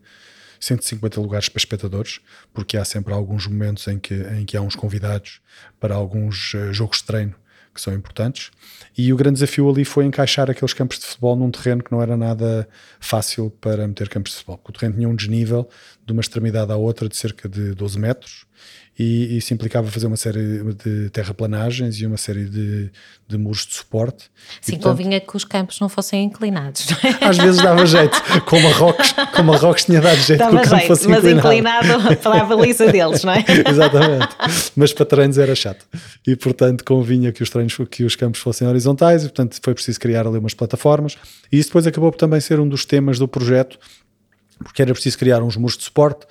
150 0.59 1.19
lugares 1.21 1.49
para 1.49 1.59
espectadores, 1.59 2.19
porque 2.53 2.77
há 2.77 2.85
sempre 2.85 3.13
alguns 3.13 3.47
momentos 3.47 3.87
em 3.87 3.97
que, 3.97 4.13
em 4.13 4.45
que 4.45 4.57
há 4.57 4.61
uns 4.61 4.75
convidados 4.75 5.39
para 5.79 5.95
alguns 5.95 6.53
eh, 6.53 6.73
jogos 6.73 6.97
de 6.97 7.05
treino 7.05 7.35
que 7.73 7.79
são 7.79 7.93
importantes. 7.93 8.51
E 8.97 9.13
o 9.13 9.15
grande 9.15 9.35
desafio 9.35 9.69
ali 9.69 9.85
foi 9.85 10.03
encaixar 10.03 10.49
aqueles 10.49 10.73
campos 10.73 10.99
de 10.99 11.05
futebol 11.05 11.35
num 11.35 11.51
terreno 11.51 11.83
que 11.83 11.91
não 11.91 12.01
era 12.01 12.17
nada 12.17 12.67
fácil 12.99 13.49
para 13.61 13.87
meter 13.87 14.09
campos 14.09 14.31
de 14.31 14.37
futebol, 14.39 14.57
porque 14.57 14.71
o 14.71 14.79
terreno 14.79 14.95
tinha 14.97 15.07
um 15.07 15.15
desnível 15.15 15.69
de 16.05 16.11
uma 16.11 16.21
extremidade 16.21 16.71
à 16.71 16.75
outra 16.75 17.07
de 17.07 17.15
cerca 17.15 17.47
de 17.47 17.73
12 17.73 17.99
metros 17.99 18.45
e 18.99 19.37
isso 19.37 19.53
implicava 19.53 19.89
fazer 19.89 20.07
uma 20.07 20.17
série 20.17 20.61
de 20.73 21.09
terraplanagens 21.11 22.01
e 22.01 22.05
uma 22.05 22.17
série 22.17 22.43
de, 22.43 22.91
de 23.25 23.37
muros 23.37 23.65
de 23.65 23.75
suporte. 23.75 24.25
Sim, 24.59 24.73
e, 24.73 24.75
portanto, 24.75 24.91
convinha 24.91 25.21
que 25.21 25.37
os 25.37 25.45
campos 25.45 25.79
não 25.79 25.87
fossem 25.87 26.25
inclinados. 26.25 26.85
não 26.89 26.97
é? 27.09 27.29
às 27.29 27.37
vezes 27.37 27.61
dava 27.61 27.85
jeito, 27.85 28.21
como 28.43 28.67
a 28.67 28.71
Rocks, 28.73 29.15
como 29.33 29.53
a 29.53 29.57
Rocks 29.57 29.85
tinha 29.85 30.01
dado 30.01 30.17
jeito 30.17 30.45
que 30.45 30.53
o 30.53 30.61
campo 30.61 30.85
fosse 30.85 31.07
mas 31.07 31.23
inclinado. 31.23 31.47
inclinado 31.47 32.17
para 32.17 32.41
a 32.41 32.43
baliza 32.43 32.91
deles, 32.91 33.23
não 33.23 33.31
é? 33.31 33.45
Exatamente. 33.69 34.35
Mas 34.75 34.91
para 34.91 35.05
treinos 35.05 35.37
era 35.37 35.55
chato. 35.55 35.85
E 36.27 36.35
portanto 36.35 36.83
convinha 36.83 37.31
que 37.31 37.41
os 37.41 37.49
treinos 37.49 37.77
que 37.89 38.03
os 38.03 38.17
campos 38.17 38.41
fossem 38.41 38.67
horizontais 38.67 39.23
e 39.23 39.27
portanto 39.27 39.57
foi 39.63 39.73
preciso 39.73 39.97
criar 39.97 40.27
ali 40.27 40.39
umas 40.39 40.53
plataformas. 40.53 41.17
E 41.49 41.57
isso 41.57 41.69
depois 41.69 41.87
acabou 41.87 42.11
por 42.11 42.17
também 42.17 42.41
ser 42.41 42.59
um 42.59 42.67
dos 42.67 42.83
temas 42.83 43.17
do 43.17 43.29
projeto, 43.29 43.79
porque 44.61 44.81
era 44.81 44.91
preciso 44.91 45.17
criar 45.17 45.41
uns 45.41 45.55
muros 45.55 45.77
de 45.77 45.85
suporte. 45.85 46.25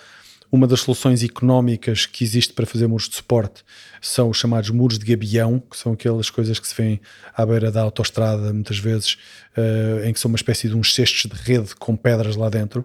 Uma 0.51 0.67
das 0.67 0.81
soluções 0.81 1.23
económicas 1.23 2.07
que 2.07 2.25
existe 2.25 2.55
para 2.55 2.65
fazer 2.65 2.87
muros 2.87 3.09
de 3.09 3.17
suporte 3.17 3.63
são 4.01 4.31
os 4.31 4.39
chamados 4.39 4.71
muros 4.71 4.99
de 4.99 5.05
gabião, 5.05 5.61
que 5.71 5.77
são 5.77 5.93
aquelas 5.93 6.31
coisas 6.31 6.59
que 6.59 6.67
se 6.67 6.75
vêem 6.75 7.01
à 7.37 7.45
beira 7.45 7.71
da 7.71 7.83
autoestrada, 7.83 8.51
muitas 8.51 8.79
vezes, 8.79 9.19
eh, 9.55 10.05
em 10.07 10.13
que 10.13 10.19
são 10.19 10.31
uma 10.31 10.37
espécie 10.37 10.69
de 10.69 10.75
uns 10.75 10.95
cestos 10.95 11.31
de 11.31 11.37
rede 11.37 11.75
com 11.75 11.95
pedras 11.95 12.35
lá 12.35 12.49
dentro. 12.49 12.83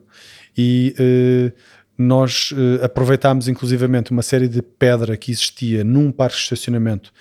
E 0.57 0.93
eh, 0.99 1.53
nós 1.97 2.53
eh, 2.53 2.83
aproveitámos 2.83 3.47
inclusivamente 3.47 4.11
uma 4.11 4.23
série 4.23 4.49
de 4.49 4.61
pedra 4.61 5.15
que 5.15 5.31
existia 5.31 5.85
num 5.85 6.11
parque 6.11 6.35
de 6.35 6.43
estacionamento 6.43 7.13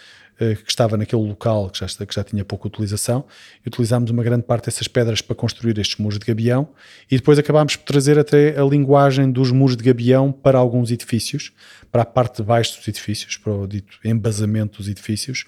que 0.64 0.70
estava 0.70 0.96
naquele 0.96 1.22
local 1.22 1.70
que 1.70 1.78
já, 1.78 1.86
que 1.86 2.14
já 2.14 2.24
tinha 2.24 2.44
pouca 2.44 2.68
utilização 2.68 3.24
e 3.64 3.68
utilizámos 3.68 4.10
uma 4.10 4.22
grande 4.22 4.42
parte 4.44 4.66
dessas 4.66 4.88
pedras 4.88 5.20
para 5.20 5.34
construir 5.34 5.78
estes 5.78 5.98
muros 5.98 6.18
de 6.18 6.26
gabião 6.26 6.68
e 7.10 7.16
depois 7.16 7.38
acabámos 7.38 7.76
por 7.76 7.84
trazer 7.84 8.18
até 8.18 8.58
a 8.58 8.64
linguagem 8.64 9.30
dos 9.30 9.50
muros 9.50 9.76
de 9.76 9.84
gabião 9.84 10.32
para 10.32 10.58
alguns 10.58 10.90
edifícios, 10.90 11.52
para 11.90 12.02
a 12.02 12.06
parte 12.06 12.36
de 12.36 12.42
baixo 12.42 12.78
dos 12.78 12.88
edifícios, 12.88 13.36
para 13.36 13.52
o 13.52 13.66
dito 13.66 13.98
embasamento 14.04 14.78
dos 14.78 14.88
edifícios 14.88 15.46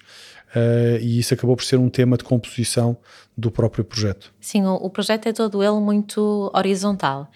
eh, 0.55 0.99
e 1.01 1.19
isso 1.19 1.33
acabou 1.33 1.55
por 1.55 1.65
ser 1.65 1.77
um 1.77 1.89
tema 1.89 2.17
de 2.17 2.23
composição 2.23 2.97
do 3.37 3.51
próprio 3.51 3.83
projeto. 3.83 4.33
Sim, 4.39 4.63
o, 4.63 4.75
o 4.75 4.89
projeto 4.89 5.27
é 5.27 5.33
todo 5.33 5.61
ele 5.61 5.79
muito 5.81 6.49
horizontal. 6.53 7.29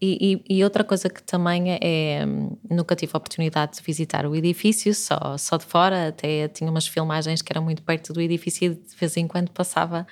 E, 0.00 0.42
e- 0.48 0.58
e 0.58 0.64
outra 0.64 0.84
coisa 0.84 1.08
que 1.08 1.22
também 1.22 1.72
é. 1.80 2.24
Nunca 2.70 2.94
tive 2.94 3.12
a 3.14 3.18
oportunidade 3.18 3.76
de 3.78 3.82
visitar 3.82 4.26
o 4.26 4.34
edifício, 4.36 4.94
só, 4.94 5.36
só 5.38 5.56
de 5.56 5.64
fora, 5.64 6.08
até 6.08 6.48
tinha 6.48 6.70
umas 6.70 6.86
filmagens 6.86 7.40
que 7.42 7.50
eram 7.52 7.62
muito 7.64 7.82
perto 7.82 8.12
do 8.12 8.20
edifício 8.20 8.72
e 8.72 8.74
de 8.74 8.96
vez 8.96 9.16
em 9.16 9.26
quando 9.26 9.50
passava, 9.50 10.06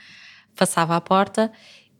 passava 0.56 0.96
à 0.96 1.00
porta. 1.00 1.52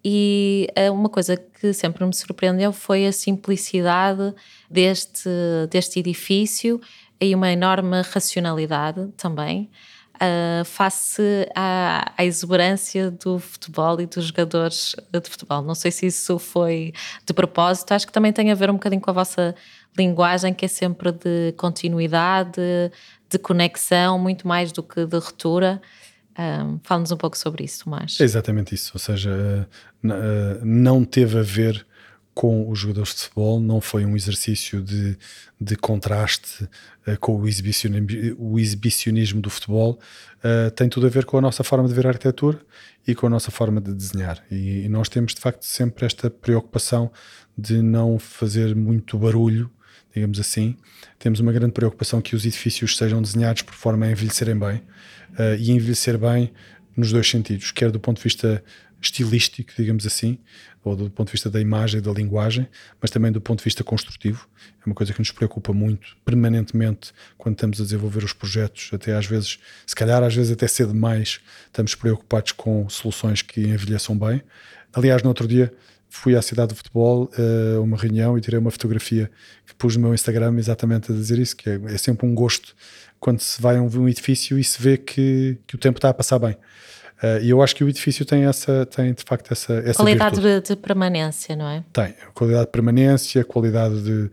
E 0.05 0.69
eh, 0.77 0.91
uma 0.91 1.09
coisa 1.09 1.37
que 1.37 1.73
sempre 1.73 2.05
me 2.07 2.15
surpreendeu 2.15 2.73
foi 2.73 3.07
a 3.07 3.13
simplicidade 3.13 4.35
deste, 4.71 5.29
deste 5.71 5.99
edifício 6.01 6.81
e 7.21 7.35
uma 7.35 7.51
enorme 7.51 8.03
racionalidade 8.03 9.09
também 9.17 9.71
uh, 10.25 10.65
face 10.65 11.23
à, 11.55 12.13
à 12.17 12.25
exuberância 12.25 13.11
do 13.11 13.39
futebol 13.39 14.01
e 14.01 14.07
dos 14.07 14.27
jogadores 14.27 14.97
de 15.13 15.31
futebol. 15.31 15.63
Não 15.63 15.75
sei 15.75 15.91
se 15.91 16.07
isso 16.07 16.39
foi 16.39 16.93
de 17.27 17.33
propósito, 17.33 17.93
acho 17.93 18.07
que 18.07 18.13
também 18.13 18.33
tem 18.33 18.51
a 18.51 18.55
ver 18.55 18.71
um 18.71 18.75
bocadinho 18.75 19.01
com 19.01 19.11
a 19.11 19.15
vossa 19.15 19.55
linguagem, 19.97 20.53
que 20.53 20.65
é 20.65 20.69
sempre 20.69 21.13
de 21.13 21.53
continuidade, 21.57 22.61
de 23.31 23.39
conexão, 23.39 24.19
muito 24.19 24.47
mais 24.47 24.73
do 24.73 24.83
que 24.83 25.07
de 25.07 25.17
ruptura. 25.19 25.81
Um, 26.37 26.81
Fala-nos 26.83 27.13
um 27.13 27.17
pouco 27.17 27.39
sobre 27.39 27.65
isso, 27.65 27.85
Tomás. 27.85 28.19
É 28.21 28.25
exatamente 28.25 28.75
isso, 28.75 28.93
ou 28.95 28.99
seja, 28.99 29.69
eh, 30.05 30.61
não 30.65 31.05
teve 31.05 31.39
a 31.39 31.43
ver 31.43 31.87
com 32.35 32.69
os 32.69 32.81
jogadores 32.81 33.15
de 33.15 33.23
futebol, 33.23 33.61
não 33.61 33.81
foi 33.81 34.05
um 34.05 34.17
exercício 34.17 34.83
de, 34.83 35.17
de 35.61 35.77
contraste 35.77 36.69
eh, 37.07 37.17
com 37.17 37.41
o 37.41 37.47
exibicionismo, 37.47 38.37
o 38.39 38.59
exibicionismo 38.59 39.41
do 39.41 39.49
futebol, 39.49 40.01
eh, 40.43 40.69
tem 40.71 40.89
tudo 40.89 41.07
a 41.07 41.11
ver 41.11 41.25
com 41.25 41.39
a 41.39 41.41
nossa 41.41 41.63
forma 41.63 41.87
de 41.87 41.95
ver 41.95 42.07
a 42.07 42.11
arquitetura 42.11 42.61
e 43.07 43.15
com 43.15 43.27
a 43.27 43.31
nossa 43.31 43.53
forma 43.53 43.81
de 43.81 43.95
desenhar. 43.95 44.45
E, 44.51 44.85
e 44.85 44.89
nós 44.89 45.09
temos 45.09 45.33
de 45.33 45.41
facto 45.41 45.63
sempre 45.63 46.05
esta 46.05 46.29
preocupação 46.29 47.13
de 47.57 47.81
não 47.81 48.19
fazer 48.19 48.75
muito 48.75 49.17
barulho, 49.17 49.71
digamos 50.13 50.41
assim. 50.41 50.77
Temos 51.19 51.39
uma 51.39 51.53
grande 51.53 51.73
preocupação 51.73 52.21
que 52.21 52.35
os 52.35 52.45
edifícios 52.45 52.97
sejam 52.97 53.23
desenhados 53.23 53.63
por 53.63 53.75
forma 53.75 54.07
a 54.07 54.11
envelhecerem 54.11 54.59
bem 54.59 54.83
eh, 55.39 55.57
e 55.61 55.71
envelhecer 55.71 56.19
bem 56.19 56.53
nos 56.97 57.13
dois 57.13 57.29
sentidos, 57.29 57.71
quer 57.71 57.91
do 57.91 58.01
ponto 58.01 58.19
de 58.19 58.23
vista 58.23 58.63
estilístico, 59.01 59.73
digamos 59.77 60.07
assim, 60.07 60.39
ou 60.83 60.97
do 60.97 61.11
ponto 61.11 61.29
de 61.29 61.33
vista 61.33 61.51
da 61.51 61.61
imagem 61.61 61.99
e 61.99 62.01
da 62.01 62.13
linguagem, 62.13 62.69
mas 63.01 63.11
também 63.11 63.31
do 63.31 63.41
ponto 63.41 63.59
de 63.59 63.65
vista 63.65 63.85
construtivo. 63.85 64.49
É 64.81 64.87
uma 64.87 64.95
coisa 64.95 65.13
que 65.13 65.19
nos 65.19 65.31
preocupa 65.31 65.73
muito, 65.73 66.17
permanentemente, 66.25 67.13
quando 67.37 67.55
estamos 67.55 67.81
a 67.81 67.85
desenvolver 67.85 68.25
os 68.25 68.33
projetos, 68.33 68.91
até 68.93 69.15
às 69.15 69.27
vezes, 69.27 69.59
se 69.87 69.95
calhar 69.95 70.23
às 70.23 70.35
vezes 70.35 70.53
até 70.53 70.67
cedo 70.67 70.93
demais, 70.93 71.41
estamos 71.67 71.95
preocupados 71.95 72.53
com 72.53 72.89
soluções 72.89 73.43
que 73.43 73.61
envelheçam 73.61 74.17
bem. 74.17 74.43
Aliás, 74.93 75.23
no 75.23 75.29
outro 75.29 75.49
dia 75.49 75.73
fui 76.15 76.37
à 76.37 76.41
cidade 76.43 76.71
de 76.71 76.77
futebol 76.77 77.29
a 77.37 77.79
uh, 77.79 77.83
uma 77.83 77.97
reunião 77.97 78.39
e 78.39 78.41
tirei 78.41 78.59
uma 78.59 78.71
fotografia 78.71 79.31
que 79.67 79.75
pus 79.75 79.97
no 79.97 80.03
meu 80.03 80.15
Instagram 80.15 80.57
exatamente 80.59 81.11
a 81.11 81.15
dizer 81.15 81.39
isso, 81.39 81.57
que 81.57 81.69
é, 81.69 81.81
é 81.87 81.99
sempre 81.99 82.25
um 82.27 82.35
gosto 82.35 82.75
quando 83.19 83.41
se 83.41 83.61
vai 83.61 83.77
a 83.77 83.83
um 83.83 84.09
edifício 84.09 84.59
e 84.59 84.63
se 84.63 84.81
vê 84.81 84.97
que, 84.97 85.59
que 85.67 85.75
o 85.75 85.79
tempo 85.79 85.99
está 85.99 86.11
a 86.11 86.15
passar 86.15 86.39
bem. 86.39 86.53
Uh, 87.23 87.43
e 87.43 87.51
eu 87.51 87.61
acho 87.63 87.75
que 87.75 87.83
o 87.83 87.89
edifício 87.89 88.25
tem 88.25 88.45
essa, 88.45 88.87
tem 88.87 89.13
de 89.13 89.25
facto 89.25 89.51
essa, 89.51 89.75
essa 89.75 89.95
qualidade 89.95 90.41
de, 90.41 90.61
de, 90.61 90.77
permanência, 90.77 91.57
não 91.57 91.69
é? 91.69 91.83
Tem 91.93 92.15
qualidade 92.33 92.67
de 92.67 92.73
permanência, 92.73 93.45
qualidade 93.45 94.03
de, 94.03 94.31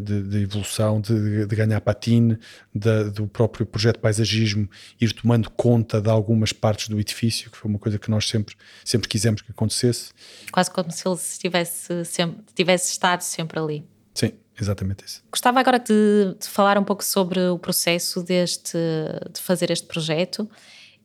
de, 0.00 0.22
de 0.22 0.42
evolução, 0.42 1.00
de, 1.00 1.46
ganhar 1.46 1.80
patine, 1.80 2.38
do 3.14 3.26
próprio 3.26 3.66
projeto 3.66 3.96
de 3.96 4.02
paisagismo 4.02 4.68
ir 5.00 5.12
tomando 5.12 5.50
conta 5.50 6.00
de 6.00 6.08
algumas 6.08 6.52
partes 6.52 6.88
do 6.88 6.98
edifício, 6.98 7.50
que 7.50 7.56
foi 7.56 7.70
uma 7.70 7.78
coisa 7.78 7.98
que 7.98 8.10
nós 8.10 8.28
sempre, 8.28 8.54
sempre 8.84 9.08
quisemos 9.08 9.42
que 9.42 9.50
acontecesse. 9.50 10.12
Quase 10.52 10.70
como 10.70 10.90
se 10.90 11.06
ele 11.06 11.16
estivesse, 11.16 12.04
sempre, 12.04 12.44
tivesse 12.54 12.90
estado 12.90 13.22
sempre 13.22 13.58
ali. 13.58 13.84
Sim, 14.14 14.32
exatamente 14.58 15.04
isso. 15.04 15.22
Gostava 15.30 15.60
agora 15.60 15.78
de, 15.78 16.36
de, 16.40 16.48
falar 16.48 16.78
um 16.78 16.84
pouco 16.84 17.04
sobre 17.04 17.40
o 17.48 17.58
processo 17.58 18.22
deste, 18.22 18.78
de 19.32 19.40
fazer 19.40 19.70
este 19.70 19.86
projeto 19.86 20.48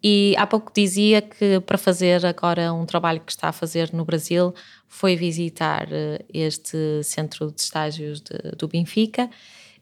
e 0.04 0.34
há 0.38 0.48
pouco 0.48 0.72
dizia 0.74 1.22
que 1.22 1.60
para 1.60 1.78
fazer 1.78 2.26
agora 2.26 2.74
um 2.74 2.86
trabalho 2.86 3.22
que 3.22 3.32
está 3.32 3.50
a 3.50 3.52
fazer 3.52 3.94
no 3.94 4.04
Brasil 4.04 4.54
foi 4.88 5.16
visitar 5.16 5.88
eh, 5.92 6.26
este 6.34 7.04
centro 7.04 7.52
de 7.52 7.62
estágios 7.62 8.20
de, 8.20 8.56
do 8.58 8.68
Benfica. 8.68 9.30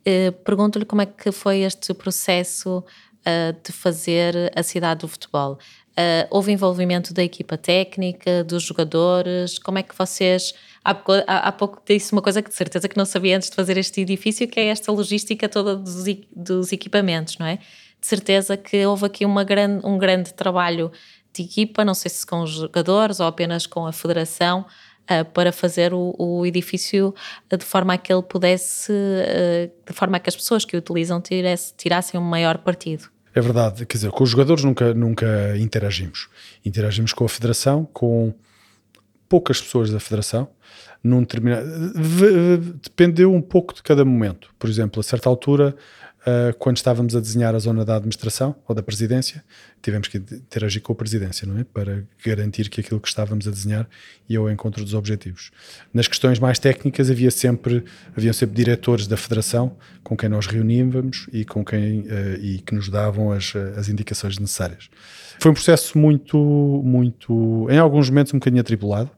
Eh, 0.05 0.31
pergunto-lhe 0.31 0.85
como 0.85 1.01
é 1.01 1.05
que 1.05 1.31
foi 1.31 1.59
este 1.59 1.93
processo 1.93 2.79
uh, 2.79 3.53
de 3.63 3.71
fazer 3.71 4.51
a 4.55 4.63
cidade 4.63 5.01
do 5.01 5.07
futebol. 5.07 5.57
Houve 6.29 6.53
envolvimento 6.53 7.13
da 7.13 7.21
equipa 7.21 7.57
técnica, 7.57 8.41
dos 8.45 8.63
jogadores? 8.63 9.59
Como 9.59 9.77
é 9.79 9.83
que 9.83 9.93
vocês. 9.93 10.53
Há 10.81 11.51
pouco 11.51 11.81
disse 11.85 12.13
uma 12.13 12.21
coisa 12.21 12.41
que 12.41 12.47
de 12.47 12.55
certeza 12.55 12.87
que 12.87 12.95
não 12.95 13.03
sabia 13.03 13.35
antes 13.35 13.49
de 13.49 13.55
fazer 13.57 13.75
este 13.75 13.99
edifício, 13.99 14.47
que 14.47 14.61
é 14.61 14.67
esta 14.67 14.93
logística 14.93 15.49
toda 15.49 15.75
dos, 15.75 16.05
dos 16.33 16.71
equipamentos, 16.71 17.37
não 17.37 17.45
é? 17.45 17.59
De 17.99 18.07
certeza 18.07 18.55
que 18.55 18.85
houve 18.85 19.05
aqui 19.05 19.25
uma 19.25 19.43
grande, 19.43 19.85
um 19.85 19.97
grande 19.97 20.33
trabalho 20.33 20.91
de 21.33 21.43
equipa, 21.43 21.85
não 21.85 21.93
sei 21.93 22.09
se 22.09 22.25
com 22.25 22.41
os 22.41 22.51
jogadores 22.51 23.19
ou 23.19 23.27
apenas 23.27 23.65
com 23.65 23.85
a 23.85 23.91
federação, 23.91 24.65
uh, 25.09 25.25
para 25.33 25.51
fazer 25.51 25.93
o, 25.93 26.15
o, 26.17 26.45
edifício 26.45 27.13
de 27.49 27.65
forma 27.65 27.93
a 27.93 27.97
que 27.97 28.11
ele 28.11 28.23
pudesse, 28.23 28.91
uh, 28.91 29.71
de 29.85 29.93
forma 29.93 30.17
a 30.17 30.19
que 30.19 30.29
as 30.29 30.35
pessoas 30.35 30.65
que 30.65 30.75
o 30.75 30.79
utilizam 30.79 31.21
tiresse, 31.21 31.73
tirassem 31.75 32.19
um 32.19 32.23
maior 32.23 32.59
partido. 32.59 33.09
É 33.33 33.41
verdade, 33.41 33.85
quer 33.85 33.97
dizer, 33.97 34.11
com 34.11 34.23
os 34.23 34.29
jogadores 34.29 34.63
nunca, 34.63 34.93
nunca 34.93 35.55
interagimos. 35.57 36.29
Interagimos 36.65 37.13
com 37.13 37.25
a 37.25 37.29
federação, 37.29 37.87
com 37.93 38.33
poucas 39.29 39.61
pessoas 39.61 39.91
da 39.91 39.99
federação, 39.99 40.49
num 41.03 41.21
determinado. 41.21 41.65
Dependeu 42.81 43.31
um 43.31 43.41
pouco 43.41 43.73
de 43.75 43.83
cada 43.83 44.03
momento. 44.03 44.49
Por 44.57 44.67
exemplo, 44.67 44.99
a 44.99 45.03
certa 45.03 45.29
altura 45.29 45.75
uh, 46.21 46.53
quando 46.57 46.77
estávamos 46.77 47.15
a 47.15 47.19
desenhar 47.19 47.55
a 47.55 47.59
zona 47.59 47.85
da 47.85 47.95
administração 47.95 48.55
ou 48.67 48.75
da 48.75 48.81
presidência, 48.81 49.43
tivemos 49.81 50.07
que 50.07 50.17
interagir 50.17 50.81
com 50.81 50.93
a 50.93 50.95
presidência, 50.95 51.47
não 51.47 51.59
é? 51.59 51.63
Para 51.63 52.03
garantir 52.25 52.69
que 52.69 52.81
aquilo 52.81 52.99
que 52.99 53.07
estávamos 53.07 53.47
a 53.47 53.51
desenhar 53.51 53.87
ia 54.27 54.39
ao 54.39 54.49
encontro 54.49 54.83
dos 54.83 54.93
objetivos. 54.93 55.51
Nas 55.93 56.07
questões 56.07 56.39
mais 56.39 56.59
técnicas 56.59 57.09
havia 57.09 57.31
sempre, 57.31 57.83
haviam 58.15 58.33
sempre 58.33 58.55
diretores 58.55 59.07
da 59.07 59.17
federação 59.17 59.75
com 60.03 60.15
quem 60.15 60.29
nós 60.29 60.47
reuníamos 60.47 61.27
e 61.31 61.45
com 61.45 61.63
quem 61.63 62.01
uh, 62.01 62.35
e 62.41 62.59
que 62.59 62.75
nos 62.75 62.89
davam 62.89 63.31
as, 63.31 63.53
as 63.77 63.89
indicações 63.89 64.37
necessárias. 64.37 64.89
Foi 65.39 65.51
um 65.51 65.53
processo 65.53 65.97
muito, 65.97 66.37
muito, 66.83 67.67
em 67.69 67.77
alguns 67.77 68.09
momentos 68.09 68.33
um 68.33 68.39
bocadinho 68.39 68.61
atribulado, 68.61 69.09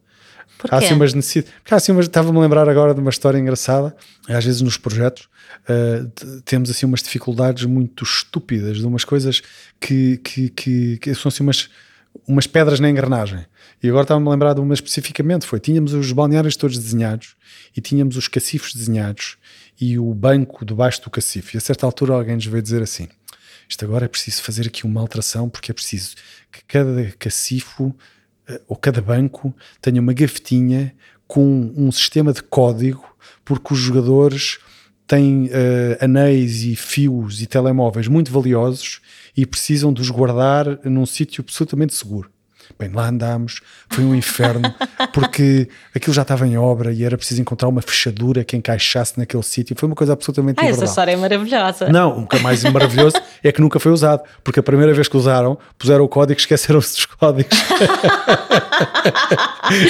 Porquê? 0.62 0.76
Há 0.76 0.78
assim 0.78 0.94
umas 0.94 1.14
necessidades. 1.14 1.54
Porque 1.60 1.74
há 1.74 1.78
assim 1.78 1.92
umas. 1.92 2.06
Estava-me 2.06 2.38
a 2.38 2.42
lembrar 2.42 2.70
agora 2.70 2.94
de 2.94 3.00
uma 3.00 3.10
história 3.10 3.38
engraçada. 3.40 3.96
Às 4.30 4.46
vezes 4.46 4.62
nos 4.62 4.78
projetos 4.78 5.28
uh, 5.68 6.42
temos 6.46 6.70
assim 6.70 6.86
umas 6.86 7.02
dificuldades 7.02 7.66
muito 7.66 8.04
estúpidas 8.04 8.78
de 8.78 8.86
umas 8.86 9.04
coisas 9.04 9.42
que, 9.80 10.18
que, 10.18 10.50
que, 10.50 10.98
que 10.98 11.16
são 11.16 11.30
assim 11.30 11.42
umas, 11.42 11.68
umas 12.28 12.46
pedras 12.46 12.80
na 12.80 12.90
engrenagem. 12.90 13.44
E 13.82 13.90
agora 13.90 14.04
estava-me 14.04 14.28
a 14.28 14.32
lembrar 14.32 14.54
de 14.54 14.62
uma 14.62 14.76
especificamente: 14.76 15.48
foi 15.48 15.60
tínhamos 15.60 15.94
os 15.94 16.12
balneários 16.12 16.56
todos 16.56 16.78
desenhados 16.78 17.36
e 17.76 17.82
tínhamos 17.82 18.16
os 18.16 18.28
cacifes 18.28 18.76
desenhados 18.76 19.38
e 19.80 19.98
o 19.98 20.14
banco 20.14 20.64
debaixo 20.64 21.02
do 21.02 21.10
cacife. 21.10 21.56
E 21.56 21.58
a 21.58 21.62
certa 21.62 21.88
altura 21.88 22.14
alguém 22.14 22.36
nos 22.36 22.46
veio 22.46 22.62
dizer 22.62 22.84
assim: 22.84 23.08
isto 23.68 23.84
agora 23.84 24.06
é 24.06 24.08
preciso 24.08 24.44
fazer 24.44 24.68
aqui 24.68 24.86
uma 24.86 25.02
alteração 25.02 25.50
porque 25.50 25.72
é 25.72 25.74
preciso 25.74 26.16
que 26.52 26.64
cada 26.68 27.12
cacifo 27.18 27.96
ou 28.68 28.76
cada 28.76 29.02
banco 29.02 29.54
tenha 29.82 30.02
uma 30.02 30.14
gavetinha 30.14 30.94
com 31.28 31.72
um 31.76 31.92
sistema 31.92 32.34
de 32.34 32.42
código, 32.42 33.04
porque 33.44 33.74
os 33.74 33.80
jogadores 33.80 34.60
têm 35.06 35.48
uh, 35.48 35.98
anéis 36.00 36.64
e 36.64 36.74
fios 36.76 37.42
e 37.42 37.46
telemóveis 37.46 38.08
muito 38.08 38.32
valiosos 38.32 39.02
e 39.36 39.46
precisam 39.46 39.92
de 39.92 40.02
os 40.02 40.10
guardar 40.10 40.80
num 40.86 41.06
sítio 41.06 41.42
absolutamente 41.42 41.94
seguro. 41.94 42.31
Bem, 42.80 42.90
lá 42.92 43.10
andámos, 43.10 43.62
foi 43.90 44.04
um 44.04 44.16
inferno, 44.16 44.74
porque 45.14 45.68
aquilo 45.96 46.14
já 46.14 46.22
estava 46.22 46.48
em 46.48 46.58
obra 46.58 46.92
e 46.92 47.04
era 47.04 47.18
preciso 47.18 47.42
encontrar 47.42 47.68
uma 47.68 47.82
fechadura 47.82 48.44
que 48.44 48.56
encaixasse 48.56 49.18
naquele 49.18 49.44
sítio. 49.44 49.76
Foi 49.78 49.88
uma 49.88 49.96
coisa 49.96 50.14
absolutamente 50.14 50.60
ah, 50.60 50.66
essa 50.66 50.86
história 50.86 51.12
é 51.12 51.16
maravilhosa. 51.16 51.90
Não, 51.90 52.24
o 52.24 52.28
que 52.28 52.38
é 52.38 52.40
mais 52.40 52.64
maravilhoso 52.64 53.18
é 53.44 53.52
que 53.52 53.62
nunca 53.62 53.80
foi 53.80 53.92
usado, 53.92 54.24
porque 54.44 54.60
a 54.60 54.64
primeira 54.64 54.94
vez 54.94 55.08
que 55.08 55.18
usaram, 55.18 55.58
puseram 55.78 56.04
o 56.04 56.08
código 56.08 56.40
e 56.40 56.42
esqueceram-se 56.42 56.96
dos 56.96 57.06
códigos. 57.06 57.58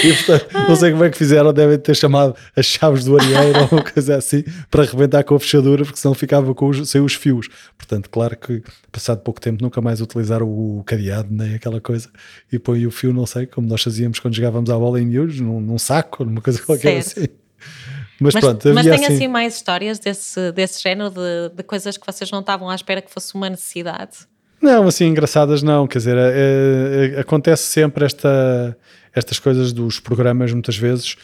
e 0.03 0.13
portanto, 0.13 0.47
não 0.67 0.75
sei 0.75 0.91
como 0.91 1.03
é 1.03 1.09
que 1.09 1.17
fizeram, 1.17 1.53
devem 1.53 1.77
ter 1.77 1.95
chamado 1.95 2.35
as 2.55 2.65
chaves 2.65 3.05
do 3.05 3.17
areeiro 3.17 3.61
ou 3.61 3.69
uma 3.71 3.83
coisa 3.83 4.15
assim 4.15 4.43
para 4.69 4.83
arrebentar 4.83 5.23
com 5.23 5.35
a 5.35 5.39
fechadura, 5.39 5.83
porque 5.83 5.99
senão 5.99 6.13
ficava 6.13 6.53
com 6.53 6.69
os, 6.69 6.89
sem 6.89 7.01
os 7.01 7.13
fios. 7.13 7.47
Portanto, 7.77 8.09
claro 8.09 8.37
que 8.37 8.63
passado 8.91 9.21
pouco 9.21 9.39
tempo 9.39 9.63
nunca 9.63 9.81
mais 9.81 10.01
utilizaram 10.01 10.47
o 10.47 10.83
cadeado, 10.85 11.27
nem 11.31 11.55
aquela 11.55 11.79
coisa, 11.81 12.09
e 12.51 12.59
põe 12.71 12.85
o 12.85 12.91
fio, 12.91 13.13
não 13.13 13.25
sei, 13.25 13.45
como 13.45 13.67
nós 13.67 13.81
fazíamos 13.81 14.19
quando 14.19 14.33
jogávamos 14.33 14.69
à 14.69 14.77
bola 14.77 15.01
em 15.01 15.05
miúdos, 15.05 15.39
num, 15.39 15.59
num 15.59 15.77
saco, 15.77 16.23
numa 16.23 16.41
coisa 16.41 16.61
qualquer 16.61 17.03
certo. 17.03 17.19
assim. 17.19 17.41
Mas, 18.19 18.35
mas, 18.35 18.43
pronto, 18.43 18.73
mas 18.73 18.85
tem 18.85 18.93
assim, 18.93 19.15
assim, 19.15 19.27
mais 19.27 19.55
histórias 19.55 19.97
desse, 19.97 20.51
desse 20.51 20.81
género 20.81 21.09
de, 21.09 21.55
de 21.55 21.63
coisas 21.63 21.97
que 21.97 22.05
vocês 22.05 22.29
não 22.29 22.41
estavam 22.41 22.69
à 22.69 22.75
espera 22.75 23.01
que 23.01 23.11
fosse 23.11 23.33
uma 23.33 23.49
necessidade? 23.49 24.11
Não, 24.61 24.87
assim, 24.87 25.05
engraçadas 25.05 25.63
não, 25.63 25.87
quer 25.87 25.97
dizer, 25.97 26.15
é, 26.17 27.15
é, 27.15 27.19
acontece 27.19 27.63
sempre 27.63 28.05
esta, 28.05 28.77
estas 29.13 29.39
coisas 29.39 29.73
dos 29.73 29.99
programas, 29.99 30.53
muitas 30.53 30.77
vezes, 30.77 31.17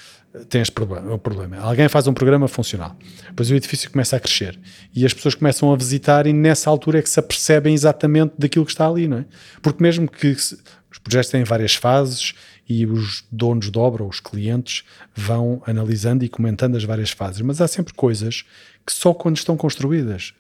tem 0.46 0.62
este 0.62 0.72
problema, 0.72 1.14
o 1.14 1.20
problema. 1.20 1.58
Alguém 1.58 1.88
faz 1.88 2.08
um 2.08 2.14
programa 2.14 2.48
funcional, 2.48 2.96
depois 3.28 3.50
o 3.50 3.56
edifício 3.56 3.90
começa 3.92 4.16
a 4.16 4.20
crescer 4.20 4.60
e 4.96 5.06
as 5.06 5.14
pessoas 5.14 5.36
começam 5.36 5.72
a 5.72 5.76
visitar 5.76 6.28
e 6.28 6.34
nessa 6.34 6.70
altura 6.70 7.00
é 7.00 7.02
que 7.02 7.10
se 7.10 7.20
apercebem 7.20 7.74
exatamente 7.74 8.34
daquilo 8.38 8.66
que 8.66 8.72
está 8.72 8.88
ali, 8.88 9.08
não 9.08 9.20
é? 9.20 9.26
Porque 9.62 9.82
mesmo 9.82 10.10
que 10.10 10.28
os 10.28 11.00
projetos 11.04 11.30
têm 11.30 11.44
várias 11.44 11.76
fases 11.76 12.34
e 12.68 12.86
os 12.86 13.24
donos 13.32 13.72
de 13.72 13.80
obra, 13.80 14.04
os 14.04 14.20
clientes, 14.20 14.84
vão 15.16 15.62
analisando 15.66 16.26
e 16.26 16.30
comentando 16.30 16.76
as 16.76 16.84
várias 16.84 17.12
fases, 17.12 17.42
mas 17.42 17.62
há 17.62 17.68
sempre 17.68 17.94
coisas 17.94 18.44
que 18.86 18.94
só 18.94 19.14
quando 19.14 19.38
estão 19.38 19.58
construídas, 19.58 20.34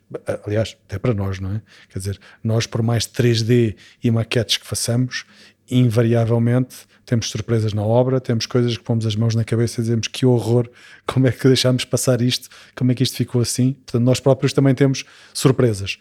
aliás, 0.45 0.77
até 0.87 0.97
para 0.97 1.13
nós, 1.13 1.39
não 1.39 1.51
é? 1.51 1.61
Quer 1.89 1.99
dizer, 1.99 2.19
nós 2.43 2.65
por 2.65 2.81
mais 2.81 3.05
3D 3.05 3.75
e 4.03 4.11
maquetes 4.11 4.57
que 4.57 4.65
façamos, 4.65 5.25
invariavelmente 5.69 6.77
temos 7.07 7.29
surpresas 7.29 7.71
na 7.71 7.81
obra, 7.81 8.19
temos 8.19 8.45
coisas 8.45 8.77
que 8.77 8.83
pomos 8.83 9.05
as 9.05 9.15
mãos 9.15 9.33
na 9.33 9.45
cabeça 9.45 9.79
e 9.79 9.83
dizemos 9.83 10.09
que 10.09 10.25
horror, 10.25 10.69
como 11.07 11.25
é 11.25 11.31
que 11.31 11.47
deixámos 11.47 11.85
passar 11.85 12.21
isto, 12.21 12.49
como 12.75 12.91
é 12.91 12.95
que 12.95 13.01
isto 13.01 13.15
ficou 13.15 13.41
assim. 13.41 13.71
Portanto, 13.71 14.03
nós 14.03 14.19
próprios 14.19 14.51
também 14.51 14.75
temos 14.75 15.05
surpresas. 15.33 15.97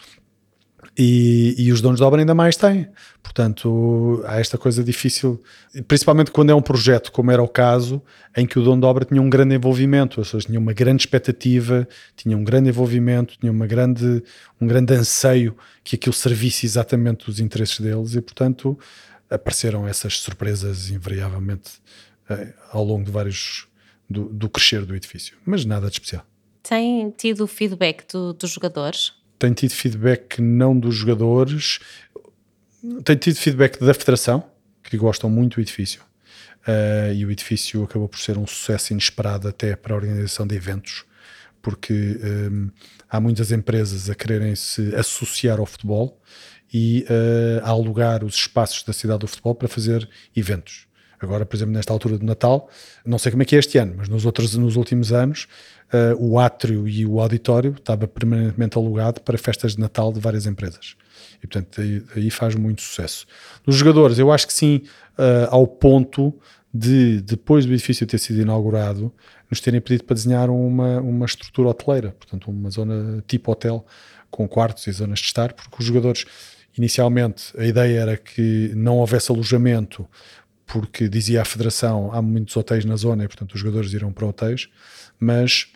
E, 0.98 1.54
e, 1.58 1.70
os 1.70 1.80
donos 1.80 1.98
de 2.00 2.04
obra 2.04 2.20
ainda 2.20 2.34
mais 2.34 2.56
têm. 2.56 2.88
Portanto, 3.22 4.22
há 4.26 4.40
esta 4.40 4.58
coisa 4.58 4.82
difícil, 4.82 5.40
principalmente 5.86 6.30
quando 6.30 6.50
é 6.50 6.54
um 6.54 6.62
projeto, 6.62 7.12
como 7.12 7.30
era 7.30 7.42
o 7.42 7.48
caso, 7.48 8.02
em 8.36 8.46
que 8.46 8.58
o 8.58 8.62
dono 8.62 8.80
de 8.80 8.86
obra 8.86 9.04
tinha 9.04 9.20
um 9.20 9.28
grande 9.28 9.54
envolvimento, 9.54 10.18
ou 10.20 10.24
seja, 10.24 10.46
tinha 10.46 10.58
uma 10.58 10.72
grande 10.72 11.02
expectativa, 11.02 11.86
tinha 12.16 12.36
um 12.36 12.42
grande 12.42 12.70
envolvimento, 12.70 13.36
tinha 13.38 13.52
uma 13.52 13.66
grande, 13.66 14.22
um 14.60 14.66
grande 14.66 14.94
anseio 14.94 15.54
que 15.84 15.96
aquilo 15.96 16.14
servisse 16.14 16.66
exatamente 16.66 17.28
os 17.28 17.38
interesses 17.38 17.78
deles 17.78 18.14
e, 18.14 18.20
portanto, 18.20 18.76
apareceram 19.30 19.86
essas 19.86 20.18
surpresas 20.18 20.90
invariavelmente 20.90 21.72
eh, 22.28 22.52
ao 22.70 22.84
longo 22.84 23.04
de 23.04 23.10
vários 23.10 23.66
do, 24.08 24.28
do, 24.28 24.48
crescer 24.48 24.84
do 24.84 24.94
edifício, 24.94 25.36
mas 25.44 25.64
nada 25.64 25.88
de 25.88 25.94
especial. 25.94 26.24
Tem 26.62 27.10
tido 27.10 27.46
feedback 27.46 28.04
do, 28.12 28.32
dos 28.32 28.50
jogadores? 28.50 29.12
Tem 29.38 29.52
tido 29.52 29.72
feedback 29.72 30.40
não 30.40 30.78
dos 30.78 30.94
jogadores, 30.94 31.80
tem 33.04 33.16
tido 33.16 33.36
feedback 33.36 33.78
da 33.78 33.92
federação, 33.92 34.44
que 34.82 34.96
gostam 34.96 35.28
muito 35.28 35.56
do 35.56 35.60
edifício. 35.60 36.00
uh, 36.66 37.12
e 37.14 37.24
o 37.24 37.30
edifício 37.30 37.82
acabou 37.84 38.08
por 38.08 38.18
ser 38.18 38.38
um 38.38 38.46
sucesso 38.46 38.92
inesperado 38.92 39.48
até 39.48 39.76
para 39.76 39.94
a 39.94 39.96
organização 39.96 40.46
de 40.46 40.54
eventos, 40.54 41.04
porque 41.60 41.92
um, 41.92 42.70
há 43.08 43.20
muitas 43.20 43.50
empresas 43.50 44.08
a 44.08 44.14
quererem 44.14 44.54
se 44.54 44.94
associar 44.94 45.58
ao 45.58 45.66
futebol 45.66 46.20
e 46.78 47.06
uh, 47.08 47.64
a 47.64 47.70
alugar 47.70 48.22
os 48.22 48.34
espaços 48.34 48.82
da 48.82 48.92
cidade 48.92 49.20
do 49.20 49.26
futebol 49.26 49.54
para 49.54 49.66
fazer 49.66 50.06
eventos. 50.36 50.86
Agora, 51.18 51.46
por 51.46 51.56
exemplo, 51.56 51.72
nesta 51.72 51.90
altura 51.90 52.18
do 52.18 52.26
Natal, 52.26 52.68
não 53.02 53.18
sei 53.18 53.32
como 53.32 53.42
é 53.42 53.46
que 53.46 53.56
é 53.56 53.58
este 53.58 53.78
ano, 53.78 53.94
mas 53.96 54.10
nos 54.10 54.26
outros 54.26 54.54
nos 54.56 54.76
últimos 54.76 55.10
anos, 55.10 55.48
uh, 55.90 56.22
o 56.22 56.38
átrio 56.38 56.86
e 56.86 57.06
o 57.06 57.18
auditório 57.18 57.74
estava 57.78 58.06
permanentemente 58.06 58.76
alugado 58.76 59.22
para 59.22 59.38
festas 59.38 59.74
de 59.74 59.80
Natal 59.80 60.12
de 60.12 60.20
várias 60.20 60.44
empresas. 60.44 60.96
E, 61.42 61.46
portanto, 61.46 61.80
aí, 61.80 62.02
aí 62.14 62.30
faz 62.30 62.54
muito 62.54 62.82
sucesso. 62.82 63.26
Dos 63.64 63.76
jogadores, 63.76 64.18
eu 64.18 64.30
acho 64.30 64.46
que 64.46 64.52
sim, 64.52 64.82
uh, 65.18 65.48
ao 65.48 65.66
ponto 65.66 66.38
de, 66.74 67.22
depois 67.22 67.64
do 67.64 67.72
edifício 67.72 68.06
ter 68.06 68.18
sido 68.18 68.42
inaugurado, 68.42 69.10
nos 69.50 69.62
terem 69.62 69.80
pedido 69.80 70.04
para 70.04 70.12
desenhar 70.12 70.50
uma, 70.50 71.00
uma 71.00 71.24
estrutura 71.24 71.70
hoteleira, 71.70 72.14
portanto, 72.18 72.50
uma 72.50 72.68
zona 72.68 73.24
tipo 73.26 73.50
hotel, 73.50 73.86
com 74.30 74.46
quartos 74.46 74.86
e 74.86 74.92
zonas 74.92 75.20
de 75.20 75.24
estar, 75.24 75.54
porque 75.54 75.76
os 75.78 75.86
jogadores 75.86 76.26
Inicialmente 76.78 77.52
a 77.58 77.64
ideia 77.64 78.00
era 78.00 78.16
que 78.16 78.72
não 78.74 78.98
houvesse 78.98 79.30
alojamento, 79.30 80.06
porque 80.66 81.08
dizia 81.08 81.42
a 81.42 81.44
Federação 81.44 82.10
há 82.12 82.20
muitos 82.20 82.56
hotéis 82.56 82.84
na 82.84 82.96
zona 82.96 83.24
e, 83.24 83.28
portanto, 83.28 83.54
os 83.54 83.60
jogadores 83.60 83.92
irão 83.92 84.12
para 84.12 84.26
hotéis, 84.26 84.68
mas 85.18 85.68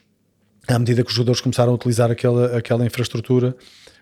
à 0.69 0.79
medida 0.79 1.03
que 1.03 1.09
os 1.09 1.15
jogadores 1.15 1.41
começaram 1.41 1.73
a 1.73 1.75
utilizar 1.75 2.11
aquela, 2.11 2.57
aquela 2.57 2.85
infraestrutura, 2.85 3.57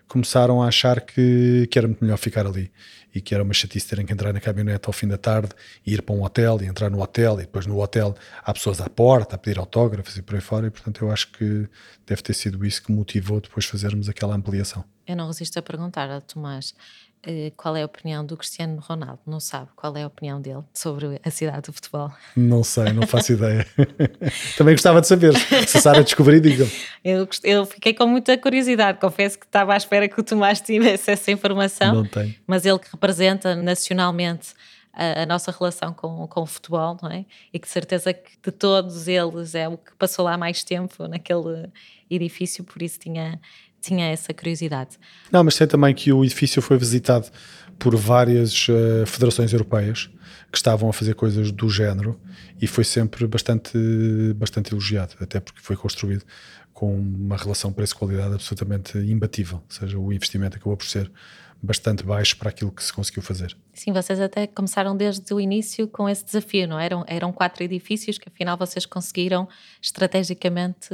começaram 0.09 0.63
a 0.63 0.69
achar 0.69 1.01
que, 1.03 1.69
que 1.71 1.79
era 1.79 1.87
muito 1.87 2.03
melhor 2.03 2.17
ficar 2.17 2.47
ali 2.47 2.73
e 3.15 3.21
que 3.21 3.35
era 3.35 3.43
uma 3.43 3.53
chatice 3.53 3.87
terem 3.87 4.07
que 4.07 4.13
entrar 4.13 4.33
na 4.33 4.41
caminhonete 4.41 4.87
ao 4.87 4.93
fim 4.93 5.07
da 5.07 5.19
tarde 5.19 5.51
e 5.87 5.95
ir 5.95 6.03
para 6.03 6.15
um 6.15 6.23
hotel 6.23 6.61
e 6.63 6.67
entrar 6.67 6.91
no 6.91 7.01
hotel 7.01 7.35
e 7.35 7.43
depois 7.43 7.67
no 7.67 7.81
hotel 7.81 8.15
há 8.43 8.53
pessoas 8.53 8.81
à 8.81 8.89
porta 8.89 9.37
a 9.37 9.39
pedir 9.39 9.59
autógrafos 9.59 10.17
e 10.17 10.23
por 10.23 10.35
aí 10.35 10.41
fora 10.41 10.67
e 10.67 10.71
portanto 10.71 11.05
eu 11.05 11.11
acho 11.11 11.31
que 11.33 11.69
deve 12.07 12.23
ter 12.23 12.35
sido 12.35 12.65
isso 12.65 12.83
que 12.83 12.93
motivou 12.93 13.41
depois 13.41 13.67
fazermos 13.67 14.09
aquela 14.09 14.35
ampliação. 14.35 14.85
Eu 15.07 15.17
não 15.17 15.27
resisto 15.27 15.59
a 15.59 15.63
perguntar 15.63 16.11
a 16.11 16.21
Tomás 16.21 16.75
qual 17.57 17.77
é 17.77 17.83
a 17.83 17.87
opinião 17.87 18.25
do 18.25 18.37
Cristiano 18.37 18.81
Ronaldo. 18.81 19.21
Não 19.27 19.41
sabe 19.41 19.69
qual 19.75 19.97
é 19.97 20.03
a 20.03 20.07
opinião 20.07 20.41
dele 20.41 20.63
sobre 20.73 21.21
a 21.25 21.31
cidade 21.31 21.63
do 21.63 21.73
futebol? 21.73 22.11
Não 22.37 22.63
sei, 22.63 22.93
não 22.93 23.07
faço 23.07 23.33
ideia. 23.33 23.67
Também 24.57 24.75
gostava 24.75 25.01
de 25.01 25.07
saber. 25.07 25.35
Se 25.67 25.79
a 25.79 25.81
Sara 25.81 26.05
descobrir, 26.05 26.41
diga 26.41 26.67
eu, 27.05 27.29
eu 27.43 27.67
fiquei 27.67 27.95
com 27.95 28.07
muita 28.07 28.37
curiosidade. 28.39 28.99
Confesso 28.99 29.39
que 29.39 29.47
estava 29.47 29.75
à 29.75 29.77
espera 29.77 30.09
que 30.09 30.21
o 30.21 30.25
Tomás 30.25 30.61
tivesse 30.61 31.11
essa 31.11 31.31
informação. 31.31 31.95
Não 31.95 32.05
tem. 32.05 32.37
Mas 32.47 32.65
ele 32.65 32.79
que 32.79 32.91
representa 32.91 33.55
nacionalmente 33.57 34.55
a, 34.93 35.23
a, 35.23 35.27
nossa 35.27 35.53
relação 35.53 35.93
com, 35.93 36.27
com 36.27 36.43
o 36.43 36.47
futebol, 36.47 36.97
não 37.01 37.11
é? 37.11 37.25
E 37.53 37.59
que 37.59 37.67
de 37.67 37.73
certeza 37.73 38.13
que 38.13 38.33
de 38.43 38.51
todos 38.51 39.07
eles 39.07 39.55
é 39.55 39.69
o 39.69 39.79
que 39.79 39.95
passou 39.97 40.25
lá 40.25 40.37
mais 40.37 40.65
tempo 40.65 41.07
naquele 41.07 41.69
edifício, 42.11 42.65
por 42.65 42.83
isso 42.83 42.99
tinha 42.99 43.41
tinha 43.81 44.07
essa 44.11 44.33
curiosidade. 44.35 44.99
Não, 45.31 45.45
mas 45.45 45.55
sei 45.55 45.67
também 45.67 45.95
que 45.95 46.13
o 46.13 46.25
edifício 46.25 46.61
foi 46.61 46.79
visitado 46.79 47.29
por 47.79 47.95
várias 47.95 48.69
uh, 48.69 49.07
federações 49.07 49.53
europeias 49.53 50.11
que 50.51 50.59
estavam 50.59 50.89
a 50.89 50.93
fazer 50.93 51.15
coisas 51.15 51.53
do 51.53 51.69
género 51.69 52.19
e 52.61 52.67
foi 52.67 52.85
sempre 52.85 53.27
bastante, 53.27 53.79
bastante 54.35 54.73
elogiado, 54.73 55.15
até 55.21 55.39
porque 55.41 55.61
foi 55.61 55.77
construído 55.77 56.25
com 56.73 56.97
uma 56.97 57.37
relação 57.37 57.73
preço-qualidade 57.73 58.35
absolutamente 58.35 58.99
imbatível, 58.99 59.59
ou 59.59 59.65
seja, 59.69 59.99
o 59.99 60.13
investimento 60.13 60.57
acabou 60.57 60.77
por 60.77 60.87
ser 60.87 61.11
bastante 61.61 62.05
baixo 62.05 62.37
para 62.37 62.51
aquilo 62.51 62.71
que 62.71 62.83
se 62.83 62.93
conseguiu 62.93 63.23
fazer. 63.23 63.57
Sim, 63.75 63.93
vocês 63.93 64.21
até 64.21 64.47
começaram 64.47 64.97
desde 64.97 65.35
o 65.35 65.41
início 65.41 65.89
com 65.89 66.09
esse 66.09 66.25
desafio, 66.25 66.69
não 66.69 66.79
é? 66.79 66.87
eram? 66.87 67.05
Eram 67.07 67.33
quatro 67.33 67.65
edifícios 67.65 68.17
que 68.17 68.29
afinal 68.29 68.57
vocês 68.57 68.87
conseguiram 68.87 69.49
estrategicamente 69.83 70.89